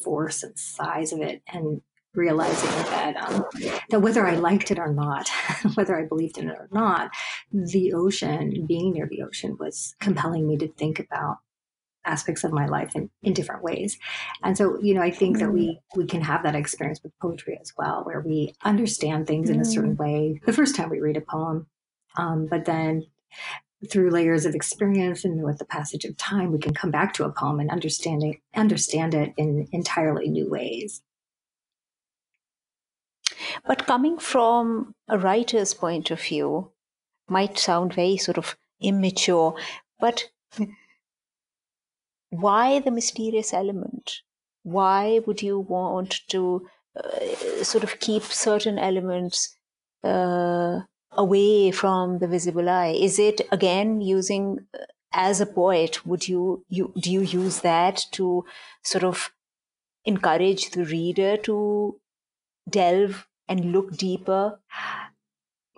force 0.04 0.44
and 0.44 0.58
size 0.58 1.14
of 1.14 1.22
it 1.22 1.42
and 1.48 1.82
realizing 2.14 2.70
that 2.70 3.16
um, 3.18 3.46
that 3.90 4.02
whether 4.02 4.26
I 4.26 4.36
liked 4.36 4.72
it 4.72 4.80
or 4.80 4.92
not, 4.94 5.30
whether 5.76 5.98
I 5.98 6.06
believed 6.06 6.38
in 6.38 6.50
it 6.50 6.58
or 6.58 6.68
not, 6.72 7.12
the 7.52 7.94
ocean, 7.94 8.66
being 8.68 8.94
near 8.94 9.08
the 9.08 9.22
ocean, 9.22 9.58
was 9.60 9.96
compelling 10.00 10.48
me 10.48 10.58
to 10.58 10.68
think 10.68 11.00
about 11.00 11.38
aspects 12.04 12.44
of 12.44 12.52
my 12.52 12.66
life 12.66 12.96
in, 12.96 13.10
in 13.22 13.34
different 13.34 13.64
ways. 13.64 13.98
And 14.44 14.58
so, 14.58 14.80
you 14.82 14.94
know, 14.94 15.02
I 15.02 15.12
think 15.12 15.38
mm. 15.38 15.40
that 15.42 15.52
we 15.52 15.68
mm. 15.68 15.98
we 15.98 16.06
can 16.06 16.22
have 16.22 16.44
that 16.44 16.56
experience 16.56 17.02
with 17.04 17.18
poetry 17.22 17.58
as 17.62 17.72
well, 17.78 18.04
where 18.04 18.22
we 18.22 18.56
understand 18.64 19.28
things 19.28 19.50
mm. 19.50 19.56
in 19.56 19.62
a 19.62 19.66
certain 19.66 19.96
mm. 19.96 20.00
way 20.00 20.42
the 20.46 20.54
first 20.54 20.76
time 20.76 20.90
we 20.90 21.00
read 21.00 21.18
a 21.18 21.22
poem, 21.22 21.68
um, 22.18 22.48
but 22.48 22.66
then 22.66 23.06
through 23.90 24.12
layers 24.12 24.46
of 24.46 24.54
experience 24.54 25.26
and 25.26 25.44
with 25.44 25.58
the 25.58 25.66
passage 25.66 26.06
of 26.06 26.16
time, 26.18 26.52
we 26.52 26.60
can 26.60 26.74
come 26.74 26.92
back 26.92 27.14
to 27.14 27.26
a 27.26 27.32
poem 27.32 27.60
and 27.60 27.72
understanding 27.72 28.40
understand 28.56 29.14
it 29.14 29.34
in 29.38 29.68
entirely 29.72 30.30
new 30.30 30.50
ways. 30.50 31.02
But 33.66 33.88
coming 33.88 34.18
from 34.20 34.94
a 35.08 35.18
writer's 35.18 35.74
point 35.74 36.12
of 36.12 36.22
view, 36.22 36.72
might 37.28 37.58
sound 37.58 37.94
very 37.94 38.18
sort 38.18 38.38
of 38.38 38.58
immature, 38.82 39.56
but 40.00 40.30
why 42.30 42.80
the 42.80 42.92
mysterious 42.92 43.54
element? 43.54 44.22
Why 44.64 45.22
would 45.26 45.42
you 45.42 45.60
want 45.60 46.22
to 46.30 46.68
uh, 46.96 47.64
sort 47.64 47.84
of 47.84 48.00
keep 48.00 48.24
certain 48.24 48.78
elements 48.78 49.56
uh, 50.04 50.82
away 51.14 51.72
from 51.72 52.20
the 52.20 52.28
visible 52.28 52.70
eye? 52.70 52.96
Is 52.98 53.20
it 53.20 53.42
again 53.52 54.02
using 54.02 54.66
uh, 54.74 54.86
as 55.12 55.42
a 55.42 55.46
poet? 55.46 56.06
Would 56.06 56.28
you, 56.28 56.66
you 56.70 56.94
do 57.00 57.12
you 57.12 57.22
use 57.22 57.62
that 57.62 58.06
to 58.14 58.46
sort 58.84 59.04
of 59.04 59.32
encourage 60.06 60.72
the 60.72 60.86
reader 60.86 61.38
to 61.38 62.00
delve 62.70 63.28
and 63.48 63.72
look 63.72 63.98
deeper 63.98 64.60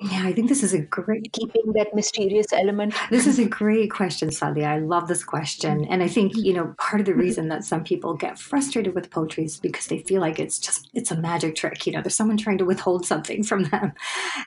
yeah, 0.01 0.23
I 0.25 0.33
think 0.33 0.49
this 0.49 0.63
is 0.63 0.73
a 0.73 0.79
great 0.79 1.31
keeping 1.33 1.71
that 1.73 1.93
mysterious 1.93 2.51
element. 2.51 2.95
This 3.11 3.27
is 3.27 3.37
a 3.37 3.45
great 3.59 3.91
question, 3.91 4.29
Sadia. 4.29 4.65
I 4.65 4.79
love 4.79 5.07
this 5.07 5.23
question. 5.23 5.85
And 5.85 6.01
I 6.01 6.07
think, 6.07 6.35
you 6.35 6.51
know, 6.51 6.73
part 6.79 6.99
of 6.99 7.05
the 7.05 7.13
reason 7.13 7.47
that 7.49 7.63
some 7.63 7.83
people 7.83 8.15
get 8.15 8.39
frustrated 8.39 8.95
with 8.95 9.11
poetry 9.11 9.45
is 9.45 9.59
because 9.59 9.85
they 9.85 9.99
feel 9.99 10.19
like 10.19 10.39
it's 10.39 10.57
just 10.57 10.89
it's 10.95 11.11
a 11.11 11.15
magic 11.15 11.55
trick. 11.55 11.85
You 11.85 11.93
know, 11.93 12.01
there's 12.01 12.15
someone 12.15 12.37
trying 12.37 12.57
to 12.57 12.65
withhold 12.65 13.05
something 13.05 13.43
from 13.43 13.65
them. 13.65 13.93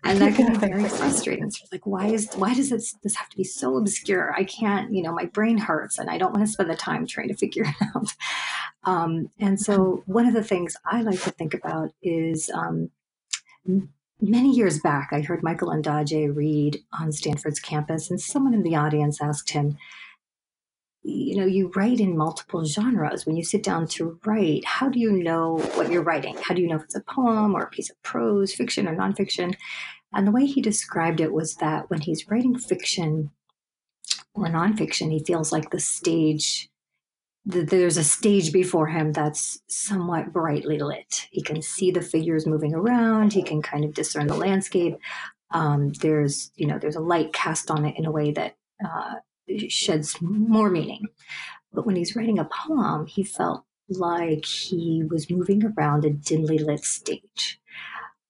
And 0.03 0.21
that 0.21 0.35
can 0.35 0.53
be 0.53 0.59
very 0.59 0.88
frustrating. 0.88 1.45
It's 1.45 1.62
like, 1.71 1.87
why 1.87 2.07
is 2.07 2.29
why 2.35 2.53
does 2.53 2.71
this 2.71 2.95
this 3.05 3.15
have 3.15 3.29
to 3.29 3.37
be 3.37 3.45
so 3.45 3.76
obscure? 3.76 4.35
I 4.35 4.43
can't, 4.43 4.93
you 4.93 5.03
know, 5.03 5.12
my 5.12 5.26
brain 5.26 5.59
hurts 5.59 5.99
and 5.99 6.11
I 6.11 6.19
don't 6.19 6.35
want 6.35 6.45
to 6.45 6.53
spend 6.53 6.71
the 6.71 6.76
time 6.76 7.07
trying 7.07 7.29
to 7.29 7.37
figure 7.37 7.65
it 7.65 7.87
out. 7.95 8.15
Um, 8.83 9.31
and 9.38 9.61
so 9.61 10.03
one 10.07 10.26
of 10.26 10.35
the 10.35 10.45
things 10.45 10.76
I 10.85 11.03
like 11.03 11.23
to 11.23 11.31
think 11.31 11.55
about 11.55 11.93
is 12.03 12.50
um, 12.53 12.91
Many 14.20 14.50
years 14.54 14.80
back, 14.80 15.11
I 15.12 15.20
heard 15.20 15.42
Michael 15.42 15.68
Ondaatje 15.68 16.35
read 16.35 16.82
on 16.99 17.12
Stanford's 17.12 17.61
campus, 17.61 18.11
and 18.11 18.18
someone 18.18 18.54
in 18.54 18.62
the 18.62 18.75
audience 18.75 19.20
asked 19.20 19.50
him, 19.50 19.76
You 21.02 21.37
know, 21.37 21.44
you 21.44 21.70
write 21.76 22.00
in 22.00 22.16
multiple 22.16 22.64
genres. 22.64 23.26
When 23.26 23.37
you 23.37 23.44
sit 23.44 23.62
down 23.62 23.87
to 23.88 24.18
write, 24.25 24.64
how 24.64 24.88
do 24.88 24.99
you 24.99 25.12
know 25.12 25.58
what 25.75 25.90
you're 25.90 26.02
writing? 26.02 26.35
How 26.42 26.54
do 26.54 26.62
you 26.62 26.68
know 26.68 26.76
if 26.76 26.85
it's 26.85 26.96
a 26.96 27.02
poem 27.02 27.54
or 27.54 27.64
a 27.64 27.68
piece 27.68 27.90
of 27.90 28.02
prose, 28.02 28.54
fiction 28.54 28.88
or 28.88 28.96
nonfiction? 28.96 29.54
And 30.14 30.26
the 30.26 30.32
way 30.32 30.46
he 30.46 30.62
described 30.62 31.20
it 31.20 31.35
was 31.35 31.56
that 31.56 31.90
when 31.90 32.00
he's 32.00 32.30
writing 32.30 32.58
fiction 32.58 33.32
or 34.32 34.46
nonfiction, 34.46 35.12
he 35.12 35.23
feels 35.23 35.52
like 35.52 35.70
the 35.70 35.80
stage 35.80 36.70
there's 37.47 37.97
a 37.97 38.05
stage 38.05 38.53
before 38.53 38.88
him 38.88 39.12
that's 39.12 39.61
somewhat 39.69 40.33
brightly 40.33 40.81
lit. 40.81 41.29
He 41.31 41.43
can 41.43 41.62
see 41.62 41.93
the 41.93 42.03
figures 42.03 42.45
moving 42.45 42.75
around. 42.75 43.33
He 43.33 43.43
can 43.43 43.62
kind 43.62 43.85
of 43.85 43.95
discern 43.95 44.26
the 44.26 44.37
landscape. 44.37 44.97
Um, 45.53 45.93
there's, 46.00 46.50
you 46.57 46.67
know, 46.67 46.79
there's 46.79 46.97
a 46.97 47.00
light 47.00 47.33
cast 47.33 47.71
on 47.71 47.85
it 47.85 47.97
in 47.97 48.05
a 48.05 48.11
way 48.11 48.33
that 48.33 48.57
uh, 48.85 49.15
sheds 49.69 50.21
more 50.21 50.71
meaning. 50.71 51.07
But 51.73 51.87
when 51.87 51.95
he's 51.95 52.17
writing 52.17 52.41
a 52.41 52.49
poem, 52.67 53.07
he 53.07 53.23
felt 53.23 53.65
like 53.88 54.45
he 54.45 55.05
was 55.09 55.31
moving 55.31 55.62
around 55.65 56.05
a 56.05 56.11
dimly 56.11 56.59
lit 56.59 56.85
stage. 56.85 57.61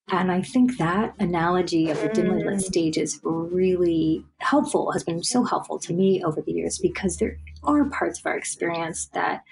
And 0.08 0.30
I 0.30 0.40
think 0.40 0.78
that 0.78 1.14
analogy 1.18 1.90
of 1.90 2.00
the 2.00 2.08
dimly 2.08 2.44
lit 2.44 2.58
mm. 2.58 2.62
stage 2.62 2.96
is 2.96 3.20
really 3.24 4.24
helpful, 4.38 4.92
has 4.92 5.02
been 5.02 5.22
so 5.24 5.42
helpful 5.42 5.80
to 5.80 5.92
me 5.92 6.22
over 6.22 6.40
the 6.40 6.52
years 6.52 6.78
because 6.78 7.16
there 7.16 7.38
are 7.64 7.90
parts 7.90 8.20
of 8.20 8.26
our 8.26 8.36
experience 8.36 9.08
that 9.14 9.42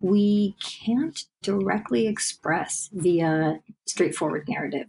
we 0.00 0.54
can't 0.62 1.24
directly 1.42 2.06
express 2.06 2.88
via 2.92 3.58
straightforward 3.86 4.48
narrative. 4.48 4.86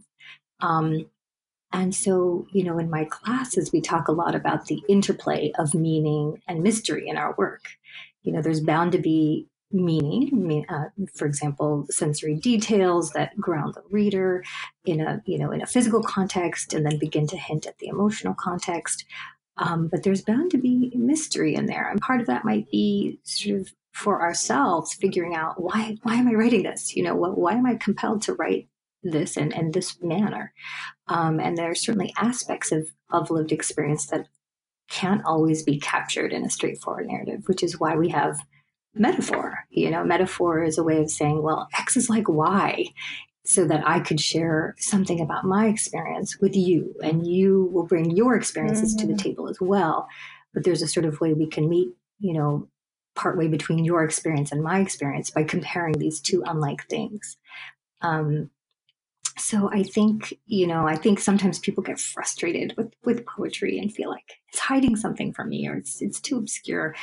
Um, 0.60 1.10
and 1.72 1.96
so, 1.96 2.46
you 2.52 2.64
know, 2.64 2.78
in 2.78 2.92
my 2.92 3.06
classes, 3.06 3.72
we 3.72 3.82
talk 3.82 4.08
a 4.08 4.12
lot 4.14 4.36
about 4.36 4.68
the 4.68 4.82
interplay 4.88 5.52
of 5.58 5.74
meaning 5.74 6.42
and 6.48 6.62
mystery 6.62 7.08
in 7.08 7.18
our 7.18 7.34
work. 7.36 7.64
You 8.22 8.34
know, 8.34 8.42
there's 8.42 8.62
bound 8.62 8.92
to 8.92 9.00
be 9.00 9.48
meaning 9.72 10.66
uh, 10.70 10.86
for 11.16 11.26
example 11.26 11.86
sensory 11.90 12.36
details 12.36 13.12
that 13.12 13.38
ground 13.40 13.76
the 13.76 13.84
reader 13.92 14.44
in 14.86 15.00
a 15.00 15.22
you 15.26 15.38
know 15.38 15.52
in 15.52 15.62
a 15.62 15.68
physical 15.68 16.02
context 16.02 16.74
and 16.74 16.86
then 16.86 16.98
begin 16.98 17.28
to 17.28 17.38
hint 17.38 17.68
at 17.68 17.78
the 17.80 17.88
emotional 17.88 18.34
context. 18.34 19.06
Um, 19.58 19.90
but 19.90 20.04
there's 20.04 20.22
bound 20.22 20.52
to 20.52 20.58
be 20.58 20.92
mystery 20.96 21.54
in 21.54 21.66
there 21.66 21.90
and 21.90 22.00
part 22.00 22.22
of 22.22 22.28
that 22.28 22.46
might 22.46 22.70
be 22.72 23.20
sort 23.24 23.60
of 23.60 23.74
for 23.94 24.22
ourselves 24.22 24.94
figuring 24.94 25.36
out 25.36 25.62
why 25.62 25.98
why 26.04 26.16
am 26.16 26.28
i 26.28 26.34
writing 26.34 26.64
this? 26.64 26.96
You 26.96 27.04
know 27.04 27.16
what, 27.16 27.38
why 27.38 27.54
am 27.54 27.66
i 27.66 27.76
compelled 27.76 28.22
to 28.24 28.34
write 28.34 28.68
this 29.04 29.38
and 29.38 29.54
in 29.54 29.72
this 29.72 30.02
manner? 30.02 30.54
Um, 31.08 31.40
and 31.40 31.58
there 31.58 31.72
are 31.72 31.76
certainly 31.76 32.14
aspects 32.18 32.72
of, 32.72 32.90
of 33.12 33.30
lived 33.30 33.52
experience 33.52 34.08
that 34.08 34.28
can't 34.90 35.24
always 35.26 35.62
be 35.62 35.80
captured 35.80 36.34
in 36.34 36.44
a 36.44 36.50
straightforward 36.50 37.08
narrative 37.08 37.44
which 37.48 37.62
is 37.62 37.80
why 37.80 37.96
we 37.96 38.10
have 38.10 38.40
metaphor. 38.96 39.59
You 39.70 39.92
know, 39.92 40.04
metaphor 40.04 40.64
is 40.64 40.78
a 40.78 40.84
way 40.84 41.00
of 41.00 41.12
saying, 41.12 41.44
well, 41.44 41.68
X 41.78 41.96
is 41.96 42.10
like 42.10 42.28
Y, 42.28 42.86
so 43.46 43.66
that 43.66 43.88
I 43.88 44.00
could 44.00 44.20
share 44.20 44.76
something 44.78 45.20
about 45.22 45.44
my 45.44 45.68
experience 45.68 46.40
with 46.40 46.56
you, 46.56 46.96
and 47.04 47.26
you 47.26 47.70
will 47.72 47.86
bring 47.86 48.12
your 48.12 48.36
experiences 48.36 48.96
mm-hmm. 48.96 49.02
to 49.02 49.08
the 49.08 49.14
mm-hmm. 49.14 49.30
table 49.30 49.50
as 49.50 49.60
well. 49.60 50.08
But 50.54 50.64
there's 50.64 50.82
a 50.82 50.88
sort 50.88 51.06
of 51.06 51.22
way 51.22 51.34
we 51.34 51.48
can 51.48 51.70
meet, 51.70 51.90
you 52.20 52.34
know, 52.34 52.68
partway 53.16 53.48
between 53.48 53.84
your 53.84 54.04
experience 54.04 54.52
and 54.52 54.64
my 54.64 54.80
experience 54.80 55.30
by 55.30 55.44
comparing 55.44 55.98
these 55.98 56.20
two 56.20 56.44
unlike 56.46 56.88
things. 56.88 57.38
Um, 58.02 58.50
so 59.38 59.70
I 59.72 59.84
think, 59.84 60.34
you 60.46 60.68
know, 60.68 60.88
I 60.88 60.96
think 60.96 61.20
sometimes 61.20 61.60
people 61.60 61.84
get 61.84 62.00
frustrated 62.00 62.74
with 62.78 62.94
with 63.04 63.26
poetry 63.26 63.80
and 63.80 63.92
feel 63.92 64.10
like 64.10 64.38
it's 64.50 64.60
hiding 64.60 64.96
something 64.96 65.34
from 65.34 65.50
me 65.50 65.68
or 65.68 65.76
it's 65.76 66.02
it's 66.02 66.20
too 66.20 66.38
obscure. 66.38 66.96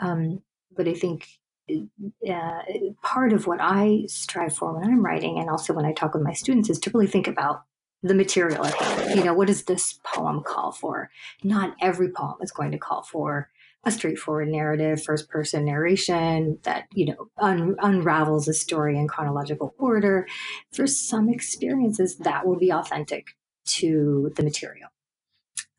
Um, 0.00 0.42
but 0.74 0.88
I 0.88 0.94
think 0.94 1.28
uh, 1.70 2.62
part 3.02 3.32
of 3.32 3.46
what 3.46 3.60
I 3.60 4.04
strive 4.06 4.54
for 4.54 4.72
when 4.72 4.88
I'm 4.88 5.04
writing, 5.04 5.38
and 5.38 5.48
also 5.48 5.72
when 5.72 5.84
I 5.84 5.92
talk 5.92 6.14
with 6.14 6.22
my 6.22 6.32
students, 6.32 6.70
is 6.70 6.78
to 6.80 6.90
really 6.92 7.06
think 7.06 7.28
about 7.28 7.64
the 8.02 8.14
material 8.14 8.64
at 8.64 8.74
hand. 8.74 9.18
You 9.18 9.24
know, 9.24 9.34
what 9.34 9.46
does 9.46 9.64
this 9.64 10.00
poem 10.04 10.42
call 10.42 10.72
for? 10.72 11.10
Not 11.44 11.76
every 11.80 12.10
poem 12.10 12.36
is 12.40 12.50
going 12.50 12.72
to 12.72 12.78
call 12.78 13.02
for 13.02 13.48
a 13.84 13.90
straightforward 13.90 14.48
narrative, 14.48 15.02
first 15.02 15.28
person 15.28 15.64
narration 15.64 16.58
that, 16.62 16.86
you 16.94 17.06
know, 17.06 17.28
un- 17.38 17.76
unravels 17.80 18.46
a 18.48 18.54
story 18.54 18.96
in 18.96 19.08
chronological 19.08 19.74
order. 19.78 20.26
For 20.72 20.86
some 20.86 21.28
experiences, 21.28 22.16
that 22.18 22.46
will 22.46 22.58
be 22.58 22.72
authentic 22.72 23.36
to 23.64 24.32
the 24.36 24.42
material. 24.42 24.88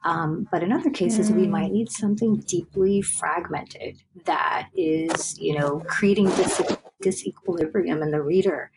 Um, 0.03 0.47
but 0.51 0.63
in 0.63 0.71
other 0.71 0.89
cases, 0.89 1.31
mm. 1.31 1.35
we 1.35 1.47
might 1.47 1.71
need 1.71 1.89
something 1.89 2.37
deeply 2.41 3.01
fragmented 3.01 4.01
that 4.25 4.69
is, 4.75 5.37
you 5.39 5.57
know, 5.57 5.81
creating 5.87 6.25
this 6.25 6.61
disequilibrium 7.01 8.01
in 8.01 8.11
the 8.11 8.21
reader, 8.21 8.71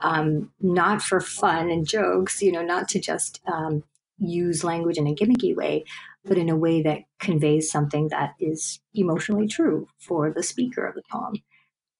um, 0.00 0.52
not 0.60 1.02
for 1.02 1.20
fun 1.20 1.70
and 1.70 1.86
jokes, 1.86 2.42
you 2.42 2.52
know, 2.52 2.62
not 2.62 2.88
to 2.88 3.00
just 3.00 3.40
um, 3.52 3.82
use 4.18 4.64
language 4.64 4.98
in 4.98 5.06
a 5.06 5.14
gimmicky 5.14 5.54
way, 5.54 5.84
but 6.24 6.38
in 6.38 6.48
a 6.48 6.56
way 6.56 6.82
that 6.82 7.02
conveys 7.18 7.70
something 7.70 8.08
that 8.08 8.34
is 8.38 8.80
emotionally 8.94 9.48
true 9.48 9.88
for 9.98 10.30
the 10.30 10.42
speaker 10.42 10.86
of 10.86 10.94
the 10.94 11.02
poem. 11.10 11.34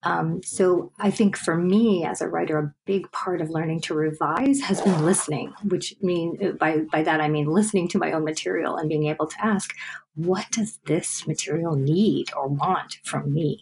Um, 0.09 0.43
so 0.43 0.91
I 0.99 1.11
think 1.11 1.37
for 1.37 1.55
me 1.55 2.03
as 2.03 2.23
a 2.23 2.29
writer, 2.29 2.59
a 2.59 2.75
big 2.87 3.13
part 3.13 3.43
of 3.43 3.51
learning 3.51 3.83
to 3.83 3.95
revise 3.95 4.59
has 4.63 4.81
been 4.81 5.05
listening, 5.05 5.53
which 5.65 5.95
mean 6.01 6.57
by 6.59 6.79
by 6.91 7.03
that 7.03 7.21
I 7.21 7.29
mean 7.29 7.45
listening 7.45 7.89
to 7.89 7.99
my 7.99 8.13
own 8.13 8.25
material 8.25 8.77
and 8.77 8.89
being 8.89 9.05
able 9.09 9.27
to 9.27 9.45
ask, 9.45 9.75
what 10.15 10.47
does 10.51 10.79
this 10.87 11.27
material 11.27 11.77
need 11.77 12.33
or 12.35 12.49
want 12.49 13.01
from 13.05 13.35
me? 13.35 13.61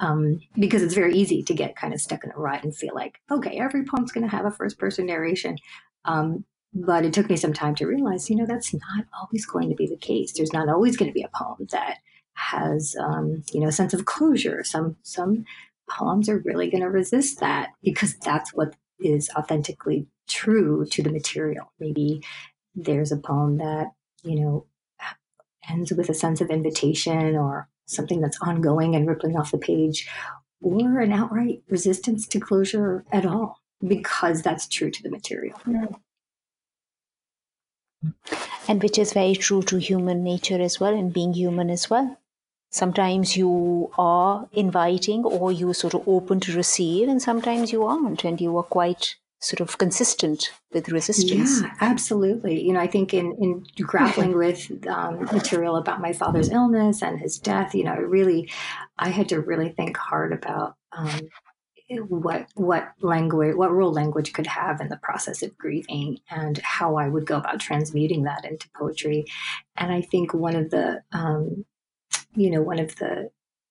Um, 0.00 0.40
because 0.58 0.82
it's 0.82 0.94
very 0.94 1.14
easy 1.14 1.44
to 1.44 1.54
get 1.54 1.76
kind 1.76 1.94
of 1.94 2.00
stuck 2.00 2.24
in 2.24 2.32
a 2.32 2.36
rut 2.36 2.64
and 2.64 2.76
feel 2.76 2.94
like, 2.94 3.20
okay, 3.30 3.56
every 3.56 3.84
poem's 3.84 4.10
going 4.10 4.28
to 4.28 4.36
have 4.36 4.44
a 4.44 4.50
first 4.50 4.78
person 4.78 5.06
narration. 5.06 5.56
Um, 6.04 6.44
but 6.74 7.04
it 7.04 7.12
took 7.14 7.30
me 7.30 7.36
some 7.36 7.52
time 7.52 7.76
to 7.76 7.86
realize, 7.86 8.28
you 8.28 8.34
know, 8.34 8.44
that's 8.44 8.74
not 8.74 9.06
always 9.22 9.46
going 9.46 9.68
to 9.70 9.76
be 9.76 9.86
the 9.86 9.96
case. 9.96 10.32
There's 10.32 10.52
not 10.52 10.68
always 10.68 10.96
going 10.96 11.10
to 11.10 11.14
be 11.14 11.22
a 11.22 11.30
poem 11.32 11.68
that 11.70 11.98
has, 12.34 12.94
um, 13.00 13.42
you 13.52 13.60
know, 13.60 13.68
a 13.68 13.72
sense 13.72 13.94
of 13.94 14.04
closure. 14.04 14.62
Some 14.64 14.96
some 15.02 15.46
poems 15.88 16.28
are 16.28 16.38
really 16.38 16.70
going 16.70 16.82
to 16.82 16.90
resist 16.90 17.40
that 17.40 17.70
because 17.82 18.16
that's 18.18 18.52
what 18.52 18.74
is 19.00 19.30
authentically 19.36 20.06
true 20.28 20.86
to 20.90 21.02
the 21.02 21.10
material. 21.10 21.72
Maybe 21.78 22.22
there's 22.74 23.12
a 23.12 23.16
poem 23.16 23.58
that 23.58 23.92
you 24.22 24.40
know 24.40 24.66
ends 25.68 25.92
with 25.92 26.08
a 26.08 26.14
sense 26.14 26.40
of 26.40 26.50
invitation 26.50 27.36
or 27.36 27.68
something 27.86 28.20
that's 28.20 28.38
ongoing 28.40 28.94
and 28.94 29.06
rippling 29.06 29.36
off 29.36 29.52
the 29.52 29.58
page, 29.58 30.08
or 30.60 31.00
an 31.00 31.12
outright 31.12 31.62
resistance 31.68 32.26
to 32.28 32.40
closure 32.40 33.04
at 33.12 33.26
all 33.26 33.60
because 33.86 34.42
that's 34.42 34.66
true 34.66 34.90
to 34.90 35.02
the 35.02 35.10
material. 35.10 35.58
Mm 35.66 35.94
and 38.68 38.82
which 38.82 38.98
is 38.98 39.12
very 39.12 39.34
true 39.34 39.62
to 39.62 39.78
human 39.78 40.22
nature 40.22 40.60
as 40.60 40.80
well 40.80 40.94
and 40.94 41.12
being 41.12 41.32
human 41.32 41.70
as 41.70 41.88
well 41.88 42.16
sometimes 42.70 43.36
you 43.36 43.90
are 43.96 44.48
inviting 44.52 45.24
or 45.24 45.52
you 45.52 45.72
sort 45.72 45.94
of 45.94 46.06
open 46.06 46.40
to 46.40 46.56
receive 46.56 47.08
and 47.08 47.22
sometimes 47.22 47.72
you 47.72 47.84
aren't 47.84 48.24
and 48.24 48.40
you 48.40 48.56
are 48.56 48.62
quite 48.62 49.16
sort 49.40 49.60
of 49.60 49.76
consistent 49.78 50.50
with 50.72 50.88
resistance 50.88 51.60
yeah 51.60 51.70
absolutely 51.80 52.60
you 52.60 52.72
know 52.72 52.80
i 52.80 52.86
think 52.86 53.12
in 53.12 53.36
in 53.38 53.64
grappling 53.82 54.36
with 54.44 54.86
um, 54.86 55.20
material 55.32 55.76
about 55.76 56.00
my 56.00 56.12
father's 56.12 56.50
illness 56.50 57.02
and 57.02 57.20
his 57.20 57.38
death 57.38 57.74
you 57.74 57.84
know 57.84 57.94
really 57.94 58.50
i 58.98 59.10
had 59.10 59.28
to 59.28 59.40
really 59.40 59.68
think 59.68 59.96
hard 59.96 60.32
about 60.32 60.74
um, 60.92 61.28
what 62.08 62.46
what 62.54 62.92
language 63.00 63.54
what 63.54 63.72
role 63.72 63.92
language 63.92 64.32
could 64.32 64.46
have 64.46 64.80
in 64.80 64.88
the 64.88 64.96
process 64.96 65.42
of 65.42 65.56
grieving 65.56 66.18
and 66.30 66.58
how 66.58 66.96
I 66.96 67.08
would 67.08 67.26
go 67.26 67.36
about 67.36 67.60
transmuting 67.60 68.24
that 68.24 68.44
into 68.44 68.68
poetry. 68.76 69.24
And 69.76 69.92
I 69.92 70.00
think 70.00 70.34
one 70.34 70.56
of 70.56 70.70
the 70.70 71.02
um, 71.12 71.64
you 72.36 72.50
know 72.50 72.62
one 72.62 72.78
of 72.78 72.96
the 72.96 73.30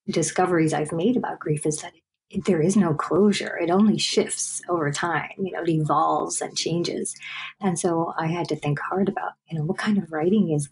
discoveries 0.10 0.74
I've 0.74 0.92
made 0.92 1.18
about 1.18 1.40
grief 1.40 1.66
is 1.66 1.82
that 1.82 1.94
it, 2.30 2.46
there 2.46 2.62
is 2.62 2.76
no 2.76 2.94
closure. 2.94 3.58
It 3.58 3.70
only 3.70 3.98
shifts 3.98 4.62
over 4.70 4.92
time. 4.92 5.32
You 5.38 5.52
know, 5.54 5.64
it 5.64 5.70
evolves 5.70 6.42
and 6.42 6.58
changes. 6.58 7.16
And 7.62 7.80
so 7.80 8.14
I 8.18 8.28
had 8.28 8.50
to 8.50 8.56
think 8.56 8.80
hard 8.80 9.10
about 9.10 9.34
you 9.50 9.58
know 9.58 9.66
what 9.66 9.78
kind 9.78 9.98
of 9.98 10.12
writing 10.12 10.52
is 10.52 10.70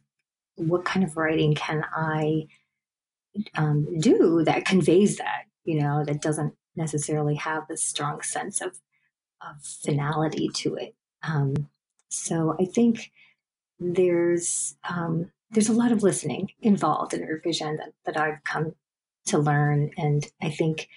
what 0.55 0.85
kind 0.85 1.03
of 1.05 1.17
writing 1.17 1.55
can 1.55 1.85
I 1.95 2.47
um, 3.55 3.99
do 3.99 4.43
that 4.45 4.65
conveys 4.65 5.17
that 5.17 5.45
you 5.65 5.79
know 5.81 6.03
that 6.05 6.21
doesn't 6.21 6.53
necessarily 6.75 7.35
have 7.35 7.67
this 7.67 7.83
strong 7.83 8.21
sense 8.21 8.61
of, 8.61 8.79
of 9.41 9.61
finality 9.63 10.49
to 10.49 10.75
it. 10.75 10.95
Um, 11.21 11.69
so 12.09 12.55
I 12.59 12.65
think 12.65 13.11
there's 13.79 14.75
um, 14.89 15.31
there's 15.53 15.69
a 15.69 15.73
lot 15.73 15.91
of 15.91 16.03
listening 16.03 16.51
involved 16.61 17.13
in 17.13 17.21
revision 17.21 17.77
that, 17.77 17.93
that 18.05 18.17
I've 18.17 18.43
come 18.43 18.75
to 19.27 19.37
learn, 19.37 19.91
and 19.97 20.25
I 20.41 20.49
think 20.49 20.89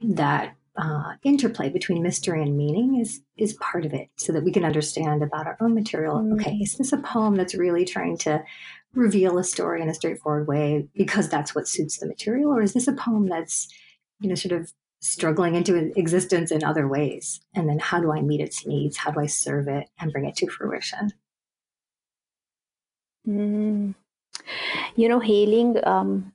that 0.00 0.54
uh, 0.76 1.14
interplay 1.22 1.70
between 1.70 2.02
mystery 2.02 2.42
and 2.42 2.56
meaning 2.56 3.00
is 3.00 3.22
is 3.36 3.54
part 3.54 3.86
of 3.86 3.94
it, 3.94 4.08
so 4.16 4.32
that 4.32 4.44
we 4.44 4.52
can 4.52 4.64
understand 4.64 5.22
about 5.22 5.46
our 5.46 5.56
own 5.60 5.74
material. 5.74 6.16
Mm. 6.16 6.40
Okay, 6.40 6.56
is 6.56 6.76
this 6.76 6.92
a 6.92 6.98
poem 6.98 7.34
that's 7.34 7.54
really 7.54 7.84
trying 7.84 8.16
to 8.18 8.42
reveal 8.94 9.38
a 9.38 9.44
story 9.44 9.82
in 9.82 9.90
a 9.90 9.94
straightforward 9.94 10.46
way 10.46 10.88
because 10.94 11.28
that's 11.28 11.54
what 11.54 11.68
suits 11.68 11.98
the 11.98 12.06
material, 12.06 12.52
or 12.52 12.62
is 12.62 12.72
this 12.72 12.88
a 12.88 12.92
poem 12.92 13.28
that's 13.28 13.68
you 14.20 14.28
know, 14.28 14.34
sort 14.34 14.58
of 14.58 14.72
struggling 15.00 15.54
into 15.54 15.92
existence 15.98 16.50
in 16.50 16.64
other 16.64 16.88
ways. 16.88 17.40
And 17.54 17.68
then 17.68 17.78
how 17.78 18.00
do 18.00 18.12
I 18.12 18.22
meet 18.22 18.40
its 18.40 18.66
needs? 18.66 18.96
How 18.96 19.10
do 19.10 19.20
I 19.20 19.26
serve 19.26 19.68
it 19.68 19.88
and 19.98 20.12
bring 20.12 20.24
it 20.24 20.36
to 20.36 20.48
fruition? 20.48 21.12
Mm. 23.26 23.94
You 24.94 25.08
know, 25.08 25.20
hailing 25.20 25.76
um, 25.86 26.32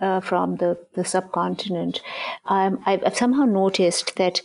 uh, 0.00 0.20
from 0.20 0.56
the, 0.56 0.78
the 0.94 1.04
subcontinent, 1.04 2.00
um, 2.46 2.82
I've, 2.86 3.04
I've, 3.06 3.16
somehow 3.16 3.44
noticed 3.44 4.16
that 4.16 4.40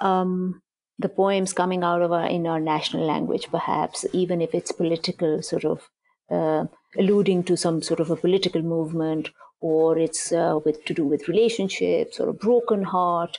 um, 0.00 0.62
the 0.98 1.08
poems 1.08 1.52
coming 1.52 1.82
out 1.82 2.02
of 2.02 2.12
our, 2.12 2.26
in 2.26 2.46
our 2.46 2.60
national 2.60 3.06
language, 3.06 3.48
perhaps, 3.50 4.06
even 4.12 4.40
if 4.40 4.54
it's 4.54 4.72
political, 4.72 5.42
sort 5.42 5.64
of 5.64 5.88
uh, 6.30 6.66
alluding 6.96 7.44
to 7.44 7.56
some 7.56 7.82
sort 7.82 8.00
of 8.00 8.10
a 8.10 8.16
political 8.16 8.62
movement 8.62 9.30
or 9.60 9.98
it's 9.98 10.32
uh, 10.32 10.58
with 10.64 10.84
to 10.84 10.94
do 10.94 11.04
with 11.04 11.28
relationships 11.28 12.18
or 12.18 12.28
a 12.28 12.34
broken 12.34 12.82
heart. 12.82 13.38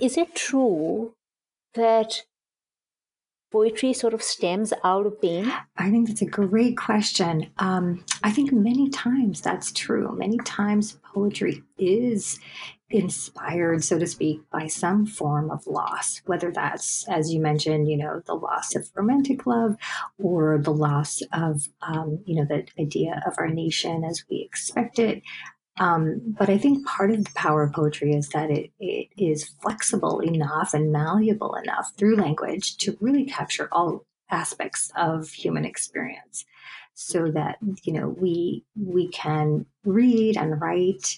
Is 0.00 0.16
it 0.16 0.34
true 0.34 1.14
that 1.74 2.22
poetry 3.50 3.92
sort 3.92 4.14
of 4.14 4.22
stems 4.22 4.72
out 4.84 5.06
of 5.06 5.20
pain? 5.20 5.52
I 5.76 5.90
think 5.90 6.08
that's 6.08 6.22
a 6.22 6.26
great 6.26 6.76
question. 6.76 7.50
Um, 7.58 8.04
I 8.22 8.30
think 8.30 8.52
many 8.52 8.88
times 8.90 9.40
that's 9.40 9.72
true. 9.72 10.14
Many 10.16 10.38
times 10.38 10.98
poetry 11.14 11.62
is 11.78 12.38
inspired, 12.90 13.84
so 13.84 13.98
to 13.98 14.06
speak, 14.06 14.40
by 14.50 14.66
some 14.66 15.06
form 15.06 15.50
of 15.50 15.66
loss, 15.66 16.20
whether 16.26 16.50
that's, 16.50 17.06
as 17.08 17.32
you 17.32 17.40
mentioned, 17.40 17.88
you 17.88 17.96
know, 17.96 18.20
the 18.26 18.34
loss 18.34 18.74
of 18.74 18.90
romantic 18.94 19.46
love 19.46 19.76
or 20.18 20.58
the 20.58 20.72
loss 20.72 21.22
of, 21.32 21.68
um, 21.82 22.18
you 22.26 22.34
know, 22.34 22.44
the 22.44 22.66
idea 22.80 23.22
of 23.26 23.34
our 23.38 23.48
nation 23.48 24.04
as 24.04 24.24
we 24.28 24.42
expect 24.44 24.98
it. 24.98 25.22
Um, 25.78 26.20
but 26.38 26.50
I 26.50 26.58
think 26.58 26.86
part 26.86 27.10
of 27.10 27.24
the 27.24 27.30
power 27.34 27.62
of 27.62 27.72
poetry 27.72 28.12
is 28.12 28.28
that 28.30 28.50
it, 28.50 28.70
it 28.78 29.08
is 29.16 29.44
flexible 29.62 30.20
enough 30.20 30.74
and 30.74 30.92
malleable 30.92 31.54
enough 31.54 31.92
through 31.96 32.16
language 32.16 32.76
to 32.78 32.96
really 33.00 33.24
capture 33.24 33.68
all 33.72 34.04
aspects 34.30 34.92
of 34.96 35.30
human 35.30 35.64
experience. 35.64 36.44
So 36.94 37.30
that 37.30 37.56
you 37.84 37.94
know 37.94 38.08
we 38.08 38.64
we 38.76 39.08
can 39.08 39.64
read 39.84 40.36
and 40.36 40.60
write 40.60 41.16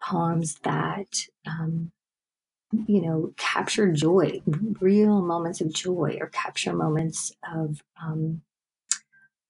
poems 0.00 0.56
that 0.62 1.26
um, 1.46 1.90
you 2.86 3.00
know 3.00 3.32
capture 3.36 3.90
joy 3.90 4.42
real 4.80 5.22
moments 5.22 5.60
of 5.60 5.72
joy 5.72 6.18
or 6.20 6.28
capture 6.28 6.72
moments 6.72 7.32
of 7.52 7.82
um, 8.00 8.42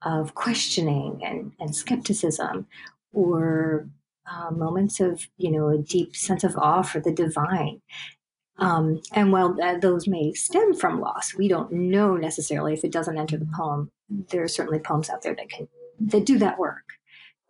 of 0.05 0.35
questioning 0.35 1.21
and, 1.25 1.53
and 1.59 1.75
skepticism 1.75 2.67
or 3.13 3.89
uh, 4.31 4.51
moments 4.51 5.01
of, 5.01 5.27
you 5.37 5.51
know, 5.51 5.69
a 5.69 5.79
deep 5.79 6.17
sense 6.17 6.45
of 6.45 6.57
awe 6.57 6.83
for 6.83 7.01
the 7.01 7.13
divine. 7.13 7.81
Um, 8.59 9.03
and 9.13 9.33
while 9.33 9.57
those 9.81 10.07
may 10.07 10.33
stem 10.33 10.75
from 10.75 11.01
loss, 11.01 11.35
we 11.35 11.49
don't 11.49 11.73
know 11.73 12.17
necessarily 12.17 12.73
if 12.73 12.85
it 12.85 12.93
doesn't 12.93 13.19
enter 13.19 13.37
the 13.37 13.51
poem. 13.57 13.91
There 14.09 14.45
are 14.45 14.49
certainly 14.49 14.79
poems 14.79 15.11
out 15.11 15.23
there 15.23 15.35
that 15.35 15.51
can 15.51 15.69
that 16.01 16.27
do 16.27 16.39
that 16.39 16.59
work. 16.59 16.85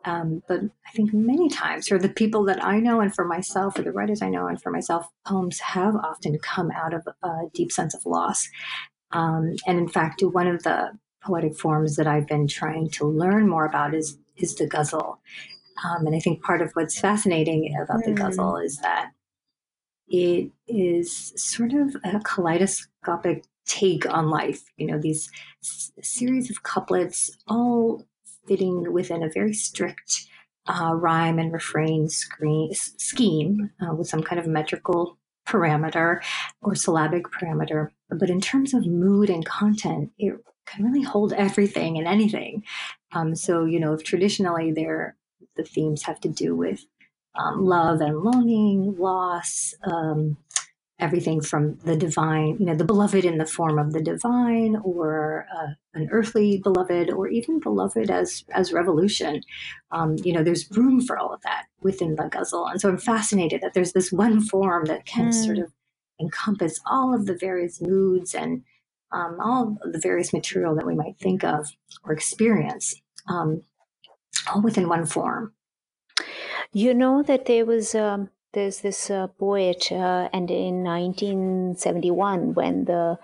Um, 0.07 0.43
but 0.49 0.61
I 0.61 0.91
think 0.95 1.15
many 1.15 1.49
times 1.49 1.89
for 1.89 1.99
the 1.99 2.11
people 2.11 2.45
that 2.45 2.63
I 2.63 2.79
know 2.79 3.01
and 3.01 3.15
for 3.15 3.25
myself, 3.25 3.77
for 3.77 3.83
the 3.83 3.93
writers 3.93 4.21
I 4.21 4.29
know 4.29 4.47
and 4.47 4.61
for 4.61 4.71
myself, 4.71 5.09
poems 5.27 5.59
have 5.61 5.97
often 5.97 6.39
come 6.39 6.71
out 6.71 6.93
of 6.93 7.07
a 7.23 7.45
deep 7.55 7.73
sense 7.73 7.95
of 7.95 8.05
loss. 8.05 8.49
Um, 9.13 9.57
and 9.67 9.79
in 9.79 9.89
fact, 9.89 10.23
one 10.23 10.47
of 10.47 10.63
the 10.63 10.91
poetic 11.23 11.57
forms 11.57 11.97
that 11.97 12.07
I've 12.07 12.27
been 12.27 12.47
trying 12.47 12.91
to 12.91 13.07
learn 13.07 13.49
more 13.49 13.65
about 13.65 13.95
is 13.95 14.19
is 14.37 14.55
the 14.57 14.67
ghazal. 14.67 15.21
Um, 15.83 16.07
and 16.07 16.15
I 16.15 16.21
think 16.21 16.43
part 16.43 16.63
of 16.63 16.71
what's 16.75 17.01
fascinating 17.01 17.75
about 17.83 18.03
mm. 18.03 18.05
the 18.05 18.13
ghazal 18.13 18.57
is 18.59 18.79
that 18.79 19.11
it 20.09 20.51
is 20.69 21.33
sort 21.37 21.73
of 21.73 21.97
a 22.05 22.21
kaleidoscopic 22.21 23.45
take 23.67 24.09
on 24.13 24.31
life. 24.31 24.63
You 24.77 24.87
know, 24.87 24.99
these 24.99 25.31
s- 25.63 25.93
series 26.03 26.51
of 26.51 26.63
couplets 26.63 27.37
all 27.49 28.05
fitting 28.47 28.93
within 28.93 29.23
a 29.23 29.31
very 29.31 29.55
strict 29.55 30.27
uh, 30.67 30.95
rhyme 30.95 31.39
and 31.39 31.53
refrain 31.53 32.09
screen, 32.09 32.73
scheme 32.75 33.71
uh, 33.81 33.95
with 33.95 34.09
some 34.09 34.23
kind 34.23 34.39
of 34.39 34.47
metrical 34.47 35.19
parameter 35.47 36.23
or 36.63 36.75
syllabic 36.75 37.25
parameter. 37.25 37.91
But 38.11 38.31
in 38.31 38.41
terms 38.41 38.75
of 38.75 38.87
mood 38.87 39.31
and 39.31 39.45
content, 39.45 40.11
it 40.19 40.35
can 40.67 40.85
really 40.85 41.03
hold 41.03 41.33
everything 41.33 41.99
and 41.99 42.07
anything. 42.07 42.65
Um, 43.13 43.35
so, 43.35 43.65
you 43.65 43.79
know, 43.79 43.93
if 43.93 44.03
traditionally 44.05 44.73
there 44.73 45.17
the 45.57 45.65
themes 45.65 46.03
have 46.03 46.21
to 46.21 46.29
do 46.29 46.55
with 46.55 46.85
um, 47.37 47.65
love 47.65 48.01
and 48.01 48.21
longing, 48.21 48.95
loss, 48.97 49.75
um, 49.85 50.37
everything 51.01 51.41
from 51.41 51.77
the 51.85 51.97
divine, 51.97 52.57
you 52.61 52.67
know, 52.67 52.75
the 52.75 52.85
beloved 52.85 53.25
in 53.25 53.39
the 53.39 53.47
form 53.47 53.79
of 53.79 53.93
the 53.93 54.01
divine, 54.01 54.77
or 54.85 55.47
uh, 55.55 55.73
an 55.95 56.09
earthly 56.13 56.59
beloved, 56.59 57.11
or 57.11 57.29
even 57.29 57.59
beloved 57.59 58.11
as 58.11 58.45
as 58.53 58.73
revolution. 58.73 59.43
Um, 59.91 60.17
you 60.23 60.33
know, 60.33 60.45
there's 60.45 60.71
room 60.71 61.01
for 61.01 61.19
all 61.19 61.33
of 61.33 61.43
that 61.43 61.65
within 61.81 62.15
the 62.15 62.29
ghazal, 62.29 62.67
and 62.67 62.81
so 62.81 62.89
I'm 62.89 62.99
fascinated 62.99 63.61
that 63.63 63.75
there's 63.75 63.93
this 63.93 64.13
one 64.13 64.41
form 64.41 64.85
that 64.87 65.07
can 65.07 65.31
mm. 65.31 65.45
sort 65.45 65.59
of 65.59 65.73
encompass 66.21 66.81
all 66.87 67.15
of 67.15 67.27
the 67.27 67.37
various 67.37 67.81
moods 67.81 68.35
and 68.35 68.63
um, 69.13 69.39
all 69.41 69.77
the 69.85 70.01
various 70.01 70.33
material 70.33 70.75
that 70.75 70.87
we 70.87 70.95
might 70.95 71.19
think 71.19 71.45
of 71.45 71.69
or 72.05 72.13
experience, 72.13 72.95
um, 73.29 73.63
all 74.53 74.61
within 74.61 74.89
one 74.89 75.07
form. 75.07 75.53
You 76.73 76.95
know 76.95 77.23
that 77.23 77.47
there 77.47 77.65
was 77.65 77.95
um, 77.95 78.31
there's 78.53 78.81
this 78.81 79.11
uh, 79.11 79.27
poet, 79.27 79.91
uh, 79.93 80.29
and 80.33 80.51
in 80.51 80.83
1971, 80.83 82.55
when 82.55 82.85
the 82.85 83.19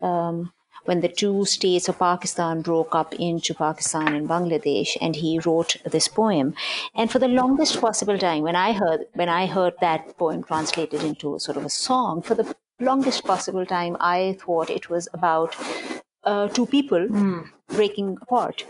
um, 0.00 0.52
when 0.84 1.00
the 1.00 1.08
two 1.08 1.44
states 1.44 1.88
of 1.88 1.98
Pakistan 1.98 2.60
broke 2.60 2.94
up 2.94 3.14
into 3.14 3.54
Pakistan 3.54 4.14
and 4.14 4.28
Bangladesh, 4.28 4.96
and 5.00 5.16
he 5.16 5.38
wrote 5.38 5.76
this 5.84 6.08
poem. 6.08 6.54
And 6.94 7.10
for 7.10 7.18
the 7.18 7.28
longest 7.28 7.80
possible 7.80 8.18
time, 8.18 8.42
when 8.42 8.56
I 8.56 8.72
heard 8.72 9.06
when 9.14 9.28
I 9.28 9.46
heard 9.46 9.74
that 9.80 10.16
poem 10.18 10.44
translated 10.44 11.02
into 11.02 11.38
sort 11.38 11.56
of 11.56 11.64
a 11.64 11.70
song, 11.70 12.22
for 12.22 12.34
the 12.34 12.54
longest 12.80 13.24
possible 13.24 13.66
time, 13.66 13.96
I 14.00 14.36
thought 14.40 14.70
it 14.70 14.90
was 14.90 15.08
about 15.14 15.56
uh, 16.24 16.48
two 16.48 16.66
people 16.66 17.06
mm. 17.08 17.48
breaking 17.68 18.18
apart. 18.22 18.64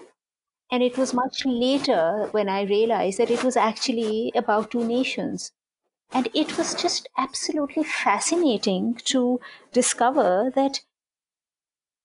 And 0.74 0.82
it 0.82 0.98
was 0.98 1.14
much 1.14 1.46
later 1.46 2.26
when 2.32 2.48
I 2.48 2.62
realized 2.62 3.18
that 3.18 3.30
it 3.30 3.44
was 3.44 3.56
actually 3.56 4.32
about 4.34 4.72
two 4.72 4.84
nations. 4.84 5.52
And 6.12 6.28
it 6.34 6.58
was 6.58 6.74
just 6.74 7.08
absolutely 7.16 7.84
fascinating 7.84 8.96
to 9.04 9.38
discover 9.72 10.50
that 10.56 10.80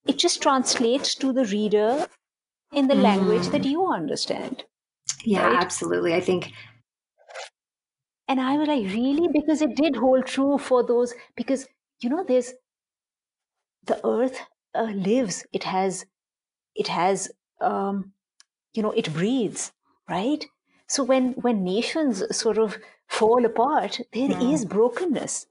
it 0.06 0.18
just 0.18 0.40
translates 0.40 1.16
to 1.16 1.32
the 1.32 1.46
reader 1.46 2.06
in 2.72 2.86
the 2.86 2.94
mm. 2.94 3.02
language 3.02 3.48
that 3.48 3.64
you 3.64 3.88
understand. 3.88 4.62
Yeah, 5.24 5.48
right? 5.48 5.60
absolutely. 5.60 6.14
I 6.14 6.20
think. 6.20 6.52
And 8.28 8.40
I 8.40 8.56
was 8.56 8.68
like, 8.68 8.84
really? 8.84 9.26
Because 9.32 9.62
it 9.62 9.74
did 9.74 9.96
hold 9.96 10.26
true 10.26 10.58
for 10.58 10.86
those, 10.86 11.12
because, 11.34 11.66
you 11.98 12.08
know, 12.08 12.22
there's 12.22 12.54
the 13.86 14.00
earth 14.06 14.38
uh, 14.76 14.92
lives, 14.94 15.44
it 15.52 15.64
has, 15.64 16.06
it 16.76 16.86
has, 16.86 17.32
um, 17.60 18.12
you 18.74 18.82
know, 18.82 18.92
it 18.92 19.12
breathes, 19.12 19.72
right? 20.08 20.44
So 20.86 21.04
when, 21.04 21.32
when 21.32 21.64
nations 21.64 22.22
sort 22.36 22.58
of 22.58 22.78
fall 23.06 23.44
apart, 23.44 24.00
there 24.12 24.28
mm. 24.28 24.52
is 24.52 24.64
brokenness, 24.64 25.46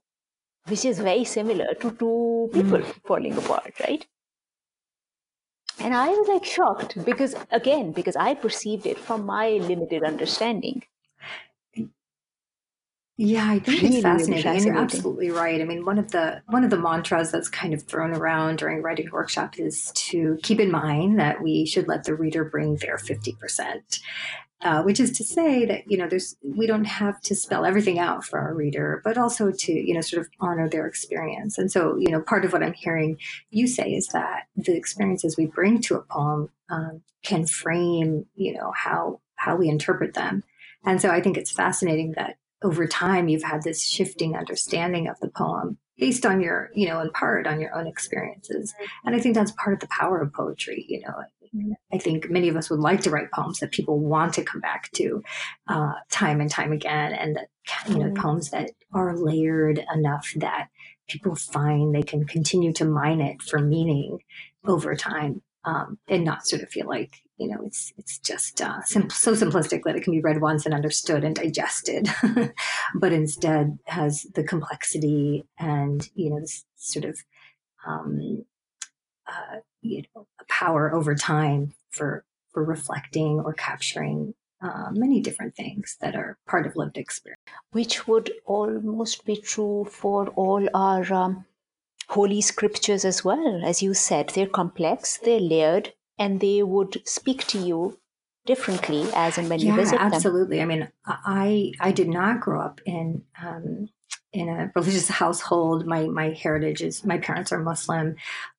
which 0.66 0.84
is 0.84 0.98
very 0.98 1.24
similar 1.24 1.74
to 1.74 1.90
two 1.92 2.50
people 2.52 2.78
mm. 2.78 2.94
falling 3.06 3.36
apart, 3.36 3.74
right? 3.80 4.06
And 5.78 5.94
I 5.94 6.08
was 6.08 6.28
like 6.28 6.44
shocked 6.44 7.02
because, 7.04 7.34
again, 7.50 7.92
because 7.92 8.16
I 8.16 8.34
perceived 8.34 8.84
it 8.86 8.98
from 8.98 9.24
my 9.24 9.48
limited 9.52 10.04
understanding. 10.04 10.82
Yeah, 13.22 13.50
I 13.50 13.58
think 13.58 13.82
really, 13.82 13.96
it's 13.96 14.02
fascinating. 14.02 14.44
fascinating. 14.44 14.56
And 14.56 14.64
you're 14.64 14.82
absolutely 14.82 15.30
right. 15.30 15.60
I 15.60 15.64
mean, 15.64 15.84
one 15.84 15.98
of 15.98 16.10
the 16.10 16.40
one 16.46 16.64
of 16.64 16.70
the 16.70 16.78
mantras 16.78 17.30
that's 17.30 17.50
kind 17.50 17.74
of 17.74 17.82
thrown 17.82 18.14
around 18.14 18.56
during 18.56 18.80
writing 18.80 19.10
workshop 19.12 19.58
is 19.58 19.92
to 19.94 20.38
keep 20.42 20.58
in 20.58 20.70
mind 20.70 21.20
that 21.20 21.42
we 21.42 21.66
should 21.66 21.86
let 21.86 22.04
the 22.04 22.14
reader 22.14 22.44
bring 22.44 22.76
their 22.76 22.96
50%. 22.96 24.00
Uh, 24.62 24.82
which 24.82 25.00
is 25.00 25.10
to 25.12 25.24
say 25.24 25.66
that 25.66 25.82
you 25.86 25.98
know 25.98 26.06
there's 26.06 26.36
we 26.42 26.66
don't 26.66 26.84
have 26.84 27.20
to 27.22 27.34
spell 27.34 27.64
everything 27.66 27.98
out 27.98 28.24
for 28.24 28.38
our 28.38 28.54
reader 28.54 29.00
but 29.04 29.16
also 29.16 29.50
to 29.50 29.72
you 29.72 29.94
know 29.94 30.02
sort 30.02 30.20
of 30.20 30.28
honor 30.38 30.68
their 30.68 30.86
experience 30.86 31.56
and 31.56 31.72
so 31.72 31.96
you 31.96 32.10
know 32.10 32.20
part 32.20 32.44
of 32.44 32.52
what 32.52 32.62
i'm 32.62 32.74
hearing 32.74 33.16
you 33.48 33.66
say 33.66 33.88
is 33.88 34.08
that 34.08 34.42
the 34.56 34.76
experiences 34.76 35.34
we 35.38 35.46
bring 35.46 35.80
to 35.80 35.94
a 35.94 36.02
poem 36.02 36.50
um, 36.68 37.00
can 37.22 37.46
frame 37.46 38.26
you 38.34 38.52
know 38.52 38.70
how 38.76 39.18
how 39.36 39.56
we 39.56 39.66
interpret 39.66 40.12
them 40.12 40.44
and 40.84 41.00
so 41.00 41.08
i 41.08 41.22
think 41.22 41.38
it's 41.38 41.50
fascinating 41.50 42.12
that 42.12 42.36
over 42.62 42.86
time 42.86 43.28
you've 43.28 43.42
had 43.42 43.62
this 43.62 43.82
shifting 43.82 44.36
understanding 44.36 45.08
of 45.08 45.18
the 45.20 45.28
poem 45.28 45.78
based 45.98 46.24
on 46.24 46.40
your 46.40 46.70
you 46.74 46.88
know 46.88 47.00
in 47.00 47.10
part 47.10 47.46
on 47.46 47.60
your 47.60 47.74
own 47.74 47.86
experiences. 47.86 48.74
And 49.04 49.14
i 49.14 49.20
think 49.20 49.34
that's 49.34 49.52
part 49.52 49.74
of 49.74 49.80
the 49.80 49.88
power 49.88 50.20
of 50.20 50.32
poetry 50.32 50.84
you 50.88 51.00
know 51.00 51.14
I 51.92 51.98
think 51.98 52.30
many 52.30 52.48
of 52.48 52.56
us 52.56 52.70
would 52.70 52.80
like 52.80 53.00
to 53.02 53.10
write 53.10 53.32
poems 53.32 53.58
that 53.58 53.72
people 53.72 53.98
want 53.98 54.34
to 54.34 54.44
come 54.44 54.60
back 54.60 54.90
to 54.92 55.22
uh, 55.66 55.94
time 56.10 56.40
and 56.40 56.50
time 56.50 56.72
again, 56.72 57.12
and 57.12 57.36
that 57.36 57.48
you 57.88 57.98
know 57.98 58.06
mm-hmm. 58.06 58.22
poems 58.22 58.50
that 58.50 58.70
are 58.92 59.16
layered 59.16 59.84
enough 59.92 60.32
that 60.36 60.68
people 61.08 61.34
find 61.34 61.94
they 61.94 62.02
can 62.02 62.24
continue 62.24 62.72
to 62.74 62.84
mine 62.84 63.20
it 63.20 63.42
for 63.42 63.58
meaning 63.58 64.18
over 64.64 64.94
time, 64.94 65.42
um, 65.64 65.98
and 66.08 66.24
not 66.24 66.46
sort 66.46 66.62
of 66.62 66.68
feel 66.68 66.86
like 66.86 67.16
you 67.40 67.48
know 67.48 67.58
it's 67.64 67.92
it's 67.96 68.18
just 68.18 68.60
uh, 68.60 68.82
so 68.82 69.32
simplistic 69.32 69.82
that 69.84 69.96
it 69.96 70.02
can 70.02 70.12
be 70.12 70.20
read 70.20 70.40
once 70.40 70.66
and 70.66 70.74
understood 70.74 71.24
and 71.24 71.34
digested, 71.34 72.08
but 72.94 73.12
instead 73.12 73.78
has 73.86 74.26
the 74.34 74.44
complexity 74.44 75.44
and 75.58 76.10
you 76.14 76.30
know 76.30 76.40
this 76.40 76.64
sort 76.76 77.06
of 77.06 77.18
um, 77.86 78.44
uh, 79.26 79.56
you 79.80 80.02
know, 80.14 80.26
power 80.48 80.94
over 80.94 81.14
time 81.14 81.72
for 81.90 82.24
for 82.52 82.64
reflecting 82.64 83.40
or 83.40 83.54
capturing 83.54 84.34
uh, 84.60 84.90
many 84.92 85.20
different 85.20 85.54
things 85.54 85.96
that 86.00 86.14
are 86.14 86.36
part 86.46 86.66
of 86.66 86.76
lived 86.76 86.98
experience. 86.98 87.40
Which 87.70 88.06
would 88.06 88.30
almost 88.44 89.24
be 89.24 89.36
true 89.36 89.86
for 89.90 90.28
all 90.28 90.68
our 90.74 91.10
um, 91.12 91.46
holy 92.08 92.40
scriptures 92.40 93.04
as 93.04 93.24
well. 93.24 93.62
As 93.64 93.82
you 93.82 93.94
said, 93.94 94.30
they're 94.30 94.46
complex, 94.46 95.18
they're 95.18 95.40
layered, 95.40 95.92
and 96.20 96.38
they 96.38 96.62
would 96.62 97.02
speak 97.08 97.46
to 97.48 97.58
you 97.58 97.98
differently 98.46 99.08
as 99.14 99.38
and 99.38 99.48
when 99.48 99.58
yeah, 99.58 99.70
you 99.70 99.76
visit 99.76 100.00
absolutely. 100.00 100.10
them. 100.10 100.14
Absolutely. 100.14 100.62
I 100.62 100.64
mean, 100.66 100.88
I 101.06 101.72
I 101.80 101.92
did 101.92 102.08
not 102.08 102.40
grow 102.40 102.60
up 102.60 102.80
in 102.86 103.22
um, 103.42 103.88
in 104.32 104.48
a 104.48 104.70
religious 104.76 105.08
household. 105.22 105.86
My 105.86 106.06
my 106.06 106.30
heritage 106.30 106.82
is 106.82 107.04
my 107.04 107.18
parents 107.18 107.50
are 107.50 107.58
Muslim. 107.58 108.14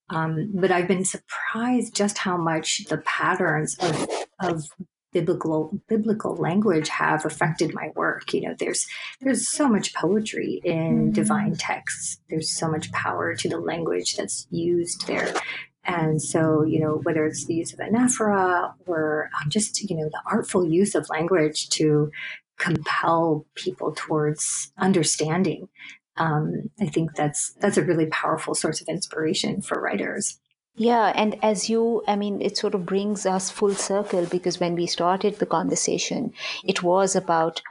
Um, 0.09 0.51
but 0.53 0.71
I've 0.71 0.89
been 0.89 1.05
surprised 1.05 1.95
just 1.95 2.17
how 2.17 2.35
much 2.35 2.83
the 2.89 2.97
patterns 2.97 3.77
of, 3.79 4.09
of 4.41 4.65
biblical 5.13 5.79
biblical 5.87 6.35
language 6.35 6.89
have 6.89 7.25
affected 7.25 7.73
my 7.73 7.91
work. 7.95 8.33
You 8.33 8.41
know, 8.41 8.55
there's 8.59 8.85
there's 9.21 9.49
so 9.49 9.69
much 9.69 9.93
poetry 9.93 10.61
in 10.63 10.73
mm-hmm. 10.73 11.11
divine 11.11 11.55
texts. 11.55 12.19
There's 12.29 12.51
so 12.51 12.69
much 12.69 12.91
power 12.91 13.35
to 13.35 13.49
the 13.49 13.59
language 13.59 14.15
that's 14.17 14.47
used 14.49 15.07
there. 15.07 15.33
And 15.83 16.21
so, 16.21 16.63
you 16.63 16.79
know, 16.79 16.99
whether 17.03 17.25
it's 17.25 17.45
the 17.45 17.55
use 17.55 17.73
of 17.73 17.79
anaphora 17.79 18.73
or 18.85 19.29
um, 19.41 19.49
just, 19.49 19.81
you 19.89 19.95
know, 19.95 20.09
the 20.09 20.21
artful 20.25 20.65
use 20.65 20.93
of 20.93 21.09
language 21.09 21.69
to 21.69 22.11
compel 22.57 23.45
people 23.55 23.91
towards 23.95 24.71
understanding 24.77 25.67
um, 26.17 26.69
I 26.79 26.85
think 26.85 27.15
that's 27.15 27.53
that's 27.53 27.77
a 27.77 27.83
really 27.83 28.07
powerful 28.07 28.53
source 28.55 28.81
of 28.81 28.87
inspiration 28.87 29.61
for 29.61 29.79
writers. 29.81 30.39
Yeah, 30.75 31.11
and 31.15 31.37
as 31.43 31.69
you, 31.69 32.01
I 32.07 32.15
mean, 32.15 32.41
it 32.41 32.57
sort 32.57 32.75
of 32.75 32.85
brings 32.85 33.25
us 33.25 33.51
full 33.51 33.75
circle 33.75 34.25
because 34.25 34.59
when 34.59 34.75
we 34.75 34.87
started 34.87 35.37
the 35.37 35.45
conversation, 35.45 36.33
it 36.63 36.81
was 36.81 37.15
about 37.15 37.61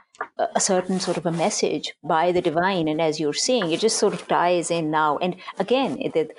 a 0.55 0.59
certain 0.59 0.99
sort 0.99 1.17
of 1.17 1.25
a 1.25 1.31
message 1.31 1.93
by 2.03 2.31
the 2.31 2.41
divine. 2.41 2.87
And 2.87 3.01
as 3.01 3.19
you're 3.19 3.33
saying 3.33 3.71
it 3.71 3.79
just 3.79 3.97
sort 3.97 4.13
of 4.13 4.27
ties 4.27 4.71
in 4.71 4.91
now. 4.91 5.17
And 5.17 5.35
again 5.59 5.95
the, 5.95 6.29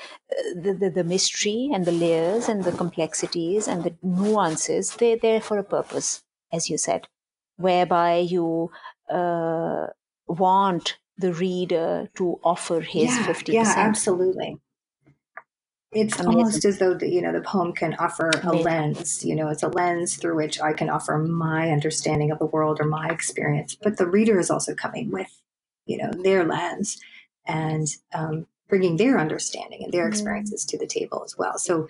the, 0.55 0.75
the, 0.75 0.90
the 0.90 1.05
mystery 1.05 1.71
and 1.73 1.85
the 1.85 1.92
layers 1.92 2.49
and 2.49 2.64
the 2.64 2.73
complexities 2.73 3.68
and 3.68 3.85
the 3.85 3.95
nuances 4.03 4.97
they're 4.97 5.16
there 5.16 5.40
for 5.40 5.59
a 5.59 5.64
purpose 5.64 6.23
as 6.53 6.68
you 6.68 6.79
said 6.79 7.09
whereby 7.57 8.16
you 8.16 8.71
uh, 9.11 9.87
want 10.27 10.99
the 11.16 11.33
reader 11.33 12.09
to 12.16 12.38
offer 12.42 12.81
his 12.81 13.11
yeah, 13.11 13.27
50% 13.27 13.53
yeah 13.53 13.75
absolutely 13.77 14.59
it's 15.92 16.14
Amazing. 16.14 16.26
almost 16.26 16.64
as 16.64 16.78
though 16.78 16.94
the, 16.94 17.09
you 17.09 17.20
know 17.20 17.33
the 17.33 17.42
poem 17.42 17.72
can 17.72 17.94
offer 17.94 18.31
a 18.31 18.48
Amazing. 18.48 18.64
lens 18.64 19.24
you 19.24 19.35
know 19.35 19.48
it's 19.48 19.62
a 19.62 19.68
lens 19.68 20.16
through 20.16 20.37
which 20.37 20.61
i 20.61 20.72
can 20.72 20.88
offer 20.88 21.18
my 21.18 21.70
understanding 21.70 22.31
of 22.31 22.38
the 22.38 22.46
world 22.46 22.81
or 22.81 22.87
my 22.87 23.09
experience 23.09 23.76
but 23.81 23.98
the 23.98 24.07
reader 24.07 24.38
is 24.38 24.50
also 24.50 24.74
coming 24.74 25.11
with 25.11 25.40
you 25.87 25.98
know 25.98 26.11
their 26.22 26.44
lens 26.44 26.98
and 27.46 27.88
um, 28.14 28.46
bringing 28.68 28.96
their 28.96 29.18
understanding 29.18 29.83
and 29.83 29.92
their 29.92 30.05
mm-hmm. 30.05 30.12
experiences 30.12 30.64
to 30.64 30.78
the 30.78 30.87
table 30.87 31.22
as 31.24 31.37
well 31.37 31.59
so 31.59 31.88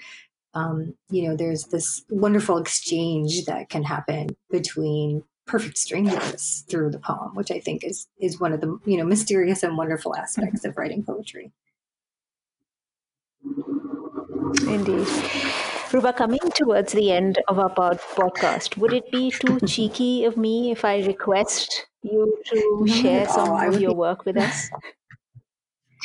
um, 0.54 0.94
you 1.08 1.28
know 1.28 1.36
there's 1.36 1.66
this 1.66 2.04
wonderful 2.10 2.58
exchange 2.58 3.44
that 3.44 3.70
can 3.70 3.84
happen 3.84 4.28
between 4.50 5.22
perfect 5.46 5.78
strangers 5.78 6.64
through 6.68 6.90
the 6.90 6.98
poem 6.98 7.34
which 7.34 7.50
i 7.50 7.60
think 7.60 7.84
is 7.84 8.08
is 8.20 8.40
one 8.40 8.52
of 8.52 8.60
the 8.60 8.78
you 8.84 8.96
know 8.96 9.04
mysterious 9.04 9.62
and 9.62 9.76
wonderful 9.76 10.14
aspects 10.16 10.64
of 10.64 10.76
writing 10.76 11.04
poetry 11.04 11.52
Indeed. 14.60 15.06
Ruba, 15.92 16.12
coming 16.12 16.40
towards 16.54 16.92
the 16.92 17.12
end 17.12 17.38
of 17.48 17.58
our 17.58 17.68
pod- 17.68 18.00
podcast, 18.14 18.78
would 18.78 18.92
it 18.92 19.10
be 19.12 19.30
too 19.30 19.60
cheeky 19.66 20.24
of 20.24 20.36
me 20.36 20.70
if 20.70 20.84
I 20.84 21.04
request 21.04 21.86
you 22.02 22.38
to 22.46 22.86
share 22.88 23.28
some 23.28 23.50
of 23.50 23.80
your 23.80 23.90
be... 23.90 23.96
work 23.96 24.24
with 24.24 24.36
us? 24.38 24.70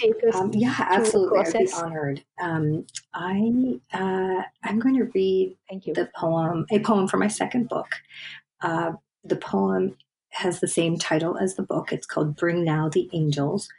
Take 0.02 0.16
us 0.28 0.36
um, 0.36 0.52
yeah, 0.54 0.76
absolutely. 0.78 1.40
I'd 1.40 1.54
be 1.54 1.72
honored. 1.74 2.24
Um, 2.40 2.86
I 3.16 3.80
uh, 3.94 4.44
I'm 4.64 4.80
going 4.80 4.96
to 4.98 5.10
read 5.16 5.58
Thank 5.70 5.88
you. 5.88 5.94
the 5.94 6.10
poem, 6.16 6.68
a 6.70 6.80
poem 6.80 7.08
for 7.08 7.18
my 7.18 7.28
second 7.28 7.68
book. 7.68 7.88
Uh, 8.62 8.92
the 9.24 9.38
poem 9.38 9.98
has 10.32 10.60
the 10.60 10.68
same 10.68 10.98
title 10.98 11.38
as 11.38 11.56
the 11.56 11.64
book. 11.64 11.92
It's 11.92 12.06
called 12.06 12.36
"Bring 12.36 12.64
Now 12.64 12.90
the 12.90 13.10
Angels," 13.12 13.70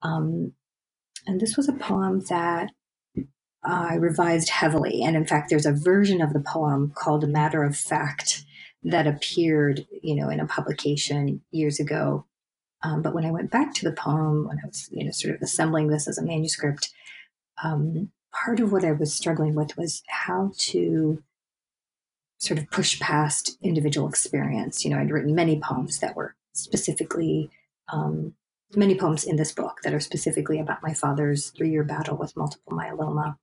um, 0.00 0.52
and 1.26 1.38
this 1.38 1.56
was 1.56 1.68
a 1.68 1.74
poem 1.74 2.20
that 2.30 2.70
I 3.64 3.96
revised 3.96 4.48
heavily. 4.48 5.02
And 5.02 5.16
in 5.16 5.26
fact, 5.26 5.50
there's 5.50 5.66
a 5.66 5.72
version 5.72 6.20
of 6.20 6.32
the 6.32 6.40
poem 6.40 6.92
called 6.94 7.24
A 7.24 7.28
Matter 7.28 7.62
of 7.64 7.76
Fact 7.76 8.44
that 8.84 9.06
appeared, 9.06 9.86
you 10.02 10.14
know, 10.14 10.28
in 10.28 10.40
a 10.40 10.46
publication 10.46 11.42
years 11.50 11.80
ago. 11.80 12.24
Um, 12.82 13.02
but 13.02 13.14
when 13.14 13.24
I 13.24 13.32
went 13.32 13.50
back 13.50 13.74
to 13.74 13.84
the 13.84 13.94
poem, 13.94 14.46
when 14.46 14.58
I 14.62 14.66
was, 14.66 14.88
you 14.92 15.04
know, 15.04 15.10
sort 15.10 15.34
of 15.34 15.42
assembling 15.42 15.88
this 15.88 16.06
as 16.06 16.18
a 16.18 16.24
manuscript, 16.24 16.90
um, 17.62 18.12
part 18.32 18.60
of 18.60 18.70
what 18.70 18.84
I 18.84 18.92
was 18.92 19.12
struggling 19.12 19.54
with 19.54 19.76
was 19.76 20.02
how 20.06 20.52
to 20.58 21.22
sort 22.38 22.60
of 22.60 22.70
push 22.70 23.00
past 23.00 23.58
individual 23.60 24.08
experience. 24.08 24.84
You 24.84 24.92
know, 24.92 24.98
I'd 24.98 25.10
written 25.10 25.34
many 25.34 25.60
poems 25.60 25.98
that 25.98 26.14
were 26.14 26.36
specifically, 26.52 27.50
um, 27.92 28.34
many 28.76 28.96
poems 28.96 29.24
in 29.24 29.36
this 29.36 29.50
book 29.50 29.78
that 29.82 29.92
are 29.92 30.00
specifically 30.00 30.60
about 30.60 30.82
my 30.82 30.94
father's 30.94 31.50
three 31.50 31.70
year 31.70 31.82
battle 31.82 32.16
with 32.16 32.36
multiple 32.36 32.72
myeloma 32.72 33.36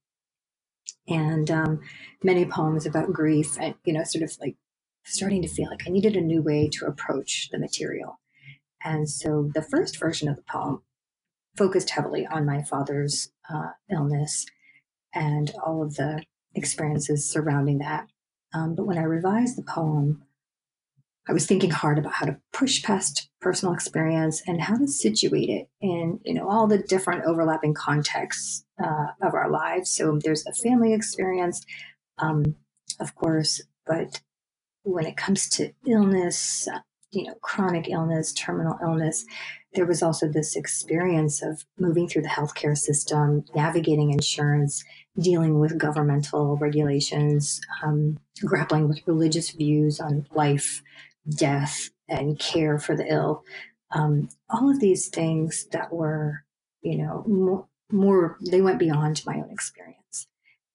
and 1.08 1.50
um, 1.52 1.82
many 2.24 2.46
poems 2.46 2.86
about 2.86 3.14
grief 3.14 3.58
and 3.60 3.76
you 3.86 3.94
know 3.94 4.04
sort 4.04 4.24
of 4.24 4.32
like 4.40 4.56
starting 5.04 5.42
to 5.42 5.48
feel 5.48 5.70
like 5.70 5.84
i 5.86 5.90
needed 5.90 6.16
a 6.16 6.22
new 6.22 6.42
way 6.42 6.68
to 6.72 6.86
approach 6.86 7.50
the 7.52 7.60
material. 7.60 8.20
And 8.84 9.10
so 9.10 9.50
the 9.54 9.64
first 9.64 10.00
version 10.00 10.28
of 10.30 10.36
the 10.36 10.44
poem 10.44 10.84
focused 11.58 11.90
heavily 11.92 12.28
on 12.28 12.46
my 12.46 12.62
father's 12.62 13.32
uh, 13.50 13.72
illness 13.92 14.46
and 15.14 15.52
all 15.66 15.82
of 15.82 15.96
the 15.96 16.24
experiences 16.54 17.30
surrounding 17.30 17.80
that. 17.80 18.08
Um, 18.54 18.76
but 18.76 18.86
when 18.86 18.98
i 18.98 19.04
revised 19.04 19.58
the 19.58 19.64
poem 19.64 20.24
I 21.28 21.34
was 21.34 21.46
thinking 21.48 21.72
hard 21.72 21.98
about 21.98 22.14
how 22.14 22.26
to 22.28 22.38
push 22.54 22.84
past 22.84 23.30
personal 23.42 23.74
experience 23.74 24.44
and 24.46 24.62
how 24.62 24.78
to 24.78 24.88
situate 24.88 25.50
it 25.50 25.68
in, 25.82 26.20
you 26.24 26.34
know, 26.34 26.48
all 26.48 26.68
the 26.68 26.78
different 26.78 27.26
overlapping 27.26 27.74
contexts 27.74 28.64
uh, 28.84 29.08
of 29.22 29.34
our 29.34 29.50
lives. 29.50 29.90
So 29.90 30.20
there's 30.24 30.46
a 30.46 30.54
family 30.54 30.94
experience, 30.94 31.66
um, 32.20 32.56
of 33.00 33.16
course, 33.16 33.62
but 33.88 34.22
when 34.84 35.06
it 35.06 35.18
comes 35.18 35.50
to 35.50 35.72
illness, 35.88 36.68
you 37.12 37.24
know, 37.24 37.34
chronic 37.42 37.90
illness, 37.90 38.32
terminal 38.34 38.78
illness, 38.84 39.26
there 39.74 39.86
was 39.86 40.04
also 40.04 40.28
this 40.28 40.56
experience 40.56 41.42
of 41.42 41.66
moving 41.80 42.08
through 42.08 42.22
the 42.22 42.30
healthcare 42.30 42.78
system, 42.78 43.44
navigating 43.56 44.12
insurance, 44.12 44.84
dealing 45.20 45.60
with 45.60 45.78
governmental 45.78 46.56
regulations, 46.58 47.60
um, 47.84 48.18
grappling 48.42 48.88
with 48.88 49.02
religious 49.08 49.52
views 49.52 50.00
on 50.00 50.26
life, 50.34 50.82
death 51.30 51.90
and 52.08 52.40
care 52.40 52.80
for 52.80 52.96
the 52.96 53.12
ill. 53.12 53.44
Um, 53.92 54.30
all 54.50 54.70
of 54.70 54.80
these 54.80 55.08
things 55.08 55.68
that 55.72 55.92
were, 55.92 56.44
you 56.82 56.98
know, 56.98 57.24
more, 57.28 57.68
more 57.92 58.38
they 58.46 58.62
went 58.62 58.80
beyond 58.80 59.24
my 59.26 59.36
own 59.36 59.50
experience. 59.52 60.28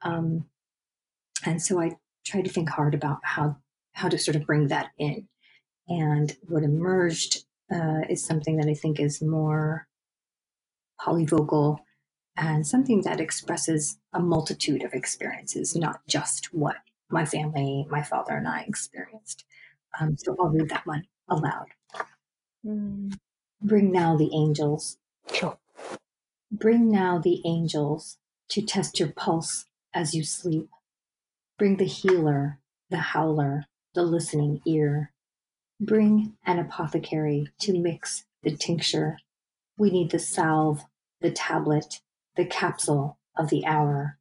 Um, 0.02 0.46
and 1.44 1.60
so 1.62 1.80
I 1.80 1.92
tried 2.24 2.44
to 2.44 2.50
think 2.50 2.68
hard 2.68 2.94
about 2.94 3.18
how 3.22 3.56
how 3.92 4.08
to 4.08 4.18
sort 4.18 4.36
of 4.36 4.46
bring 4.46 4.68
that 4.68 4.90
in. 4.98 5.28
And 5.88 6.36
what 6.46 6.62
emerged 6.62 7.44
uh, 7.72 8.02
is 8.08 8.24
something 8.24 8.56
that 8.56 8.68
I 8.68 8.74
think 8.74 9.00
is 9.00 9.20
more 9.20 9.86
polyvocal 11.00 11.78
and 12.36 12.66
something 12.66 13.02
that 13.02 13.20
expresses 13.20 13.98
a 14.12 14.20
multitude 14.20 14.82
of 14.82 14.94
experiences, 14.94 15.76
not 15.76 16.00
just 16.06 16.54
what 16.54 16.76
my 17.10 17.24
family, 17.24 17.86
my 17.90 18.02
father, 18.02 18.36
and 18.36 18.46
I 18.46 18.64
experienced. 18.66 19.44
Um, 19.98 20.16
so 20.16 20.36
I'll 20.38 20.48
read 20.48 20.68
that 20.68 20.86
one 20.86 21.04
aloud. 21.28 21.66
Mm. 22.66 23.18
Bring 23.62 23.90
now 23.90 24.16
the 24.16 24.30
angels. 24.34 24.98
Sure. 25.32 25.58
Bring 26.52 26.90
now 26.90 27.18
the 27.18 27.42
angels 27.46 28.18
to 28.50 28.62
test 28.62 28.98
your 28.98 29.12
pulse 29.12 29.66
as 29.94 30.14
you 30.14 30.24
sleep. 30.24 30.68
Bring 31.58 31.76
the 31.76 31.84
healer, 31.84 32.58
the 32.90 32.98
howler, 32.98 33.66
the 33.94 34.02
listening 34.02 34.60
ear. 34.66 35.12
Bring 35.80 36.36
an 36.44 36.58
apothecary 36.58 37.48
to 37.60 37.78
mix 37.78 38.24
the 38.42 38.54
tincture. 38.56 39.18
We 39.76 39.90
need 39.90 40.10
the 40.10 40.18
salve, 40.18 40.84
the 41.20 41.30
tablet, 41.30 42.00
the 42.36 42.44
capsule 42.44 43.18
of 43.36 43.48
the 43.50 43.64
hour. 43.64 44.18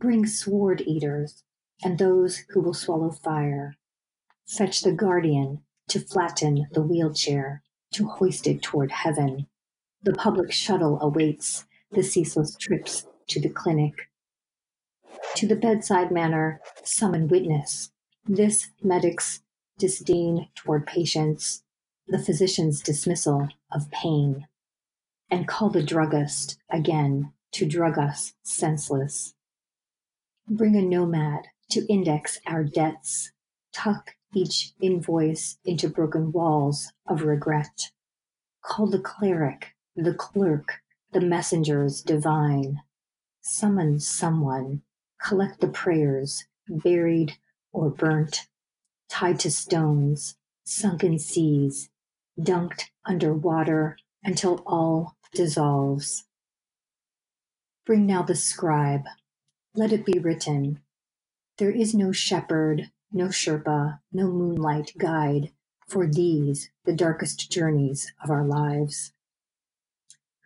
Bring 0.00 0.26
sword 0.26 0.82
eaters 0.82 1.42
and 1.82 1.98
those 1.98 2.44
who 2.50 2.60
will 2.60 2.74
swallow 2.74 3.10
fire. 3.10 3.76
Fetch 4.48 4.80
the 4.80 4.92
guardian 4.92 5.62
to 5.88 6.00
flatten 6.00 6.66
the 6.72 6.80
wheelchair, 6.80 7.62
to 7.92 8.08
hoist 8.08 8.46
it 8.46 8.62
toward 8.62 8.90
heaven. 8.90 9.46
The 10.02 10.14
public 10.14 10.52
shuttle 10.52 10.98
awaits 11.02 11.66
the 11.90 12.02
ceaseless 12.02 12.56
trips 12.56 13.06
to 13.28 13.40
the 13.40 13.50
clinic. 13.50 14.08
To 15.36 15.46
the 15.46 15.54
bedside 15.54 16.10
manner, 16.10 16.62
summon 16.82 17.28
witness. 17.28 17.90
This 18.24 18.70
medic's 18.82 19.42
disdain 19.78 20.48
toward 20.54 20.86
patients, 20.86 21.62
the 22.06 22.18
physician's 22.18 22.80
dismissal 22.80 23.48
of 23.70 23.90
pain. 23.90 24.46
And 25.30 25.46
call 25.46 25.68
the 25.68 25.82
druggist 25.82 26.58
again 26.70 27.32
to 27.52 27.66
drug 27.66 27.98
us 27.98 28.32
senseless. 28.42 29.34
Bring 30.48 30.74
a 30.74 30.82
nomad 30.82 31.48
to 31.70 31.86
index 31.86 32.40
our 32.46 32.64
debts, 32.64 33.32
tuck 33.72 34.14
each 34.34 34.72
invoice 34.80 35.58
into 35.64 35.88
broken 35.88 36.32
walls 36.32 36.92
of 37.06 37.22
regret. 37.22 37.90
Call 38.62 38.86
the 38.86 38.98
cleric, 38.98 39.74
the 39.96 40.14
clerk, 40.14 40.80
the 41.12 41.20
messengers 41.20 42.02
divine. 42.02 42.82
Summon 43.40 43.98
someone, 43.98 44.82
collect 45.22 45.60
the 45.60 45.68
prayers, 45.68 46.44
buried 46.68 47.38
or 47.72 47.90
burnt, 47.90 48.48
tied 49.08 49.40
to 49.40 49.50
stones, 49.50 50.36
sunken 50.64 51.18
seas, 51.18 51.88
dunked 52.38 52.90
under 53.04 53.32
water 53.32 53.96
until 54.22 54.62
all 54.66 55.16
dissolves. 55.32 56.24
Bring 57.86 58.06
now 58.06 58.22
the 58.22 58.34
scribe. 58.34 59.04
Let 59.74 59.92
it 59.92 60.04
be 60.04 60.18
written. 60.18 60.80
There 61.56 61.70
is 61.70 61.94
no 61.94 62.12
shepherd, 62.12 62.90
no 63.12 63.26
Sherpa, 63.28 64.00
no 64.12 64.28
moonlight 64.28 64.92
guide 64.98 65.52
for 65.86 66.06
these, 66.06 66.70
the 66.84 66.92
darkest 66.94 67.50
journeys 67.50 68.12
of 68.22 68.30
our 68.30 68.44
lives. 68.44 69.12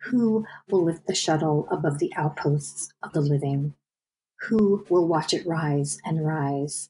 Who 0.05 0.45
will 0.69 0.83
lift 0.83 1.07
the 1.07 1.15
shuttle 1.15 1.67
above 1.69 1.99
the 1.99 2.13
outposts 2.15 2.93
of 3.01 3.13
the 3.13 3.21
living? 3.21 3.73
Who 4.47 4.85
will 4.89 5.07
watch 5.07 5.33
it 5.33 5.47
rise 5.47 5.99
and 6.05 6.25
rise? 6.25 6.89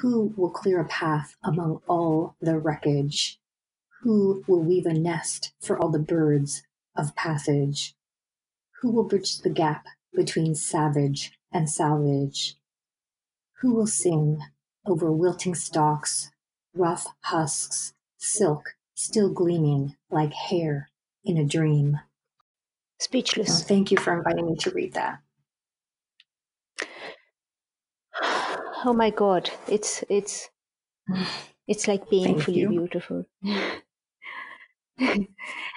Who 0.00 0.34
will 0.36 0.50
clear 0.50 0.80
a 0.80 0.88
path 0.88 1.36
among 1.42 1.80
all 1.88 2.36
the 2.40 2.58
wreckage? 2.58 3.40
Who 4.02 4.44
will 4.46 4.62
weave 4.62 4.86
a 4.86 4.92
nest 4.92 5.52
for 5.60 5.78
all 5.78 5.90
the 5.90 5.98
birds 5.98 6.62
of 6.96 7.16
passage? 7.16 7.94
Who 8.80 8.90
will 8.90 9.04
bridge 9.04 9.38
the 9.38 9.50
gap 9.50 9.86
between 10.14 10.54
savage 10.54 11.38
and 11.52 11.70
salvage? 11.70 12.56
Who 13.60 13.74
will 13.74 13.86
sing 13.86 14.40
over 14.86 15.10
wilting 15.10 15.54
stalks, 15.54 16.30
rough 16.74 17.06
husks, 17.22 17.94
silk 18.18 18.76
still 18.94 19.30
gleaming 19.30 19.96
like 20.10 20.32
hair 20.32 20.90
in 21.24 21.36
a 21.36 21.44
dream? 21.44 22.00
Speechless. 22.98 23.62
thank 23.64 23.90
you 23.90 23.98
for 23.98 24.16
inviting 24.16 24.46
me 24.46 24.56
to 24.56 24.70
read 24.70 24.94
that. 24.94 25.20
Oh 28.84 28.92
my 28.92 29.10
God, 29.10 29.50
it's 29.66 30.04
it's 30.08 30.50
it's 31.66 31.88
like 31.88 32.08
painfully 32.08 32.66
beautiful. 32.66 33.26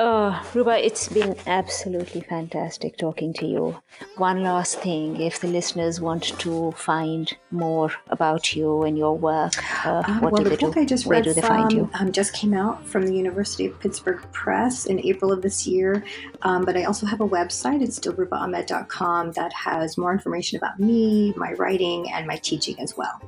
Oh, 0.00 0.48
Ruba, 0.54 0.84
it's 0.84 1.08
been 1.08 1.34
absolutely 1.48 2.20
fantastic 2.20 2.96
talking 2.96 3.32
to 3.34 3.46
you. 3.46 3.82
One 4.16 4.44
last 4.44 4.78
thing 4.78 5.20
if 5.20 5.40
the 5.40 5.48
listeners 5.48 6.00
want 6.00 6.22
to 6.38 6.70
find 6.72 7.36
more 7.50 7.90
about 8.08 8.54
you 8.54 8.84
and 8.84 8.96
your 8.96 9.18
work, 9.18 9.54
uh, 9.84 10.04
uh, 10.06 10.20
what 10.20 10.32
well, 10.32 10.42
do 10.42 10.44
the 10.44 10.50
they 10.50 10.56
book 10.56 10.74
do? 10.74 10.80
I 10.80 10.84
just 10.84 11.06
Where 11.06 11.16
read 11.16 11.24
do 11.24 11.32
they 11.32 11.40
from 11.40 11.48
find 11.48 11.72
you? 11.72 11.90
Um, 11.98 12.12
just 12.12 12.32
came 12.32 12.54
out 12.54 12.86
from 12.86 13.06
the 13.06 13.12
University 13.14 13.66
of 13.66 13.80
Pittsburgh 13.80 14.24
Press 14.30 14.86
in 14.86 15.04
April 15.04 15.32
of 15.32 15.42
this 15.42 15.66
year. 15.66 16.04
Um, 16.42 16.64
but 16.64 16.76
I 16.76 16.84
also 16.84 17.04
have 17.04 17.20
a 17.20 17.28
website. 17.28 17.82
It's 17.82 17.98
dilrubaahmed.com 17.98 19.32
that 19.32 19.52
has 19.52 19.98
more 19.98 20.12
information 20.12 20.58
about 20.58 20.78
me, 20.78 21.34
my 21.36 21.54
writing, 21.54 22.08
and 22.12 22.24
my 22.24 22.36
teaching 22.36 22.78
as 22.78 22.96
well. 22.96 23.20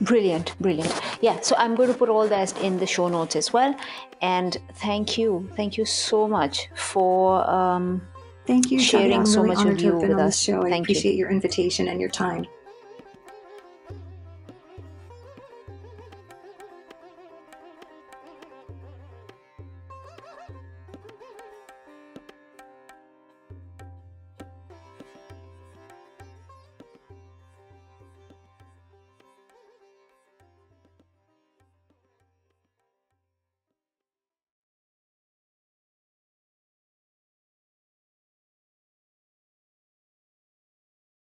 Brilliant, 0.00 0.54
brilliant. 0.60 0.92
Yeah, 1.20 1.40
so 1.40 1.56
I'm 1.56 1.74
going 1.74 1.88
to 1.88 1.94
put 1.94 2.08
all 2.08 2.28
that 2.28 2.60
in 2.62 2.78
the 2.78 2.86
show 2.86 3.08
notes 3.08 3.34
as 3.36 3.52
well. 3.52 3.74
And 4.20 4.56
thank 4.74 5.16
you, 5.18 5.48
thank 5.56 5.76
you 5.78 5.84
so 5.84 6.28
much 6.28 6.68
for 6.74 7.48
um, 7.50 8.02
Thank 8.46 8.70
you, 8.70 8.78
sharing. 8.78 9.12
I'm 9.12 9.26
so 9.26 9.42
really 9.42 9.56
much 9.56 9.66
of 9.66 9.80
you 9.80 9.96
with 9.96 10.12
on 10.12 10.20
us. 10.20 10.38
show. 10.38 10.60
I 10.64 10.70
Thank 10.70 10.88
you. 10.88 10.92
appreciate 10.92 11.16
your 11.16 11.30
invitation 11.30 11.88
and 11.88 12.00
your 12.00 12.10
time. 12.10 12.46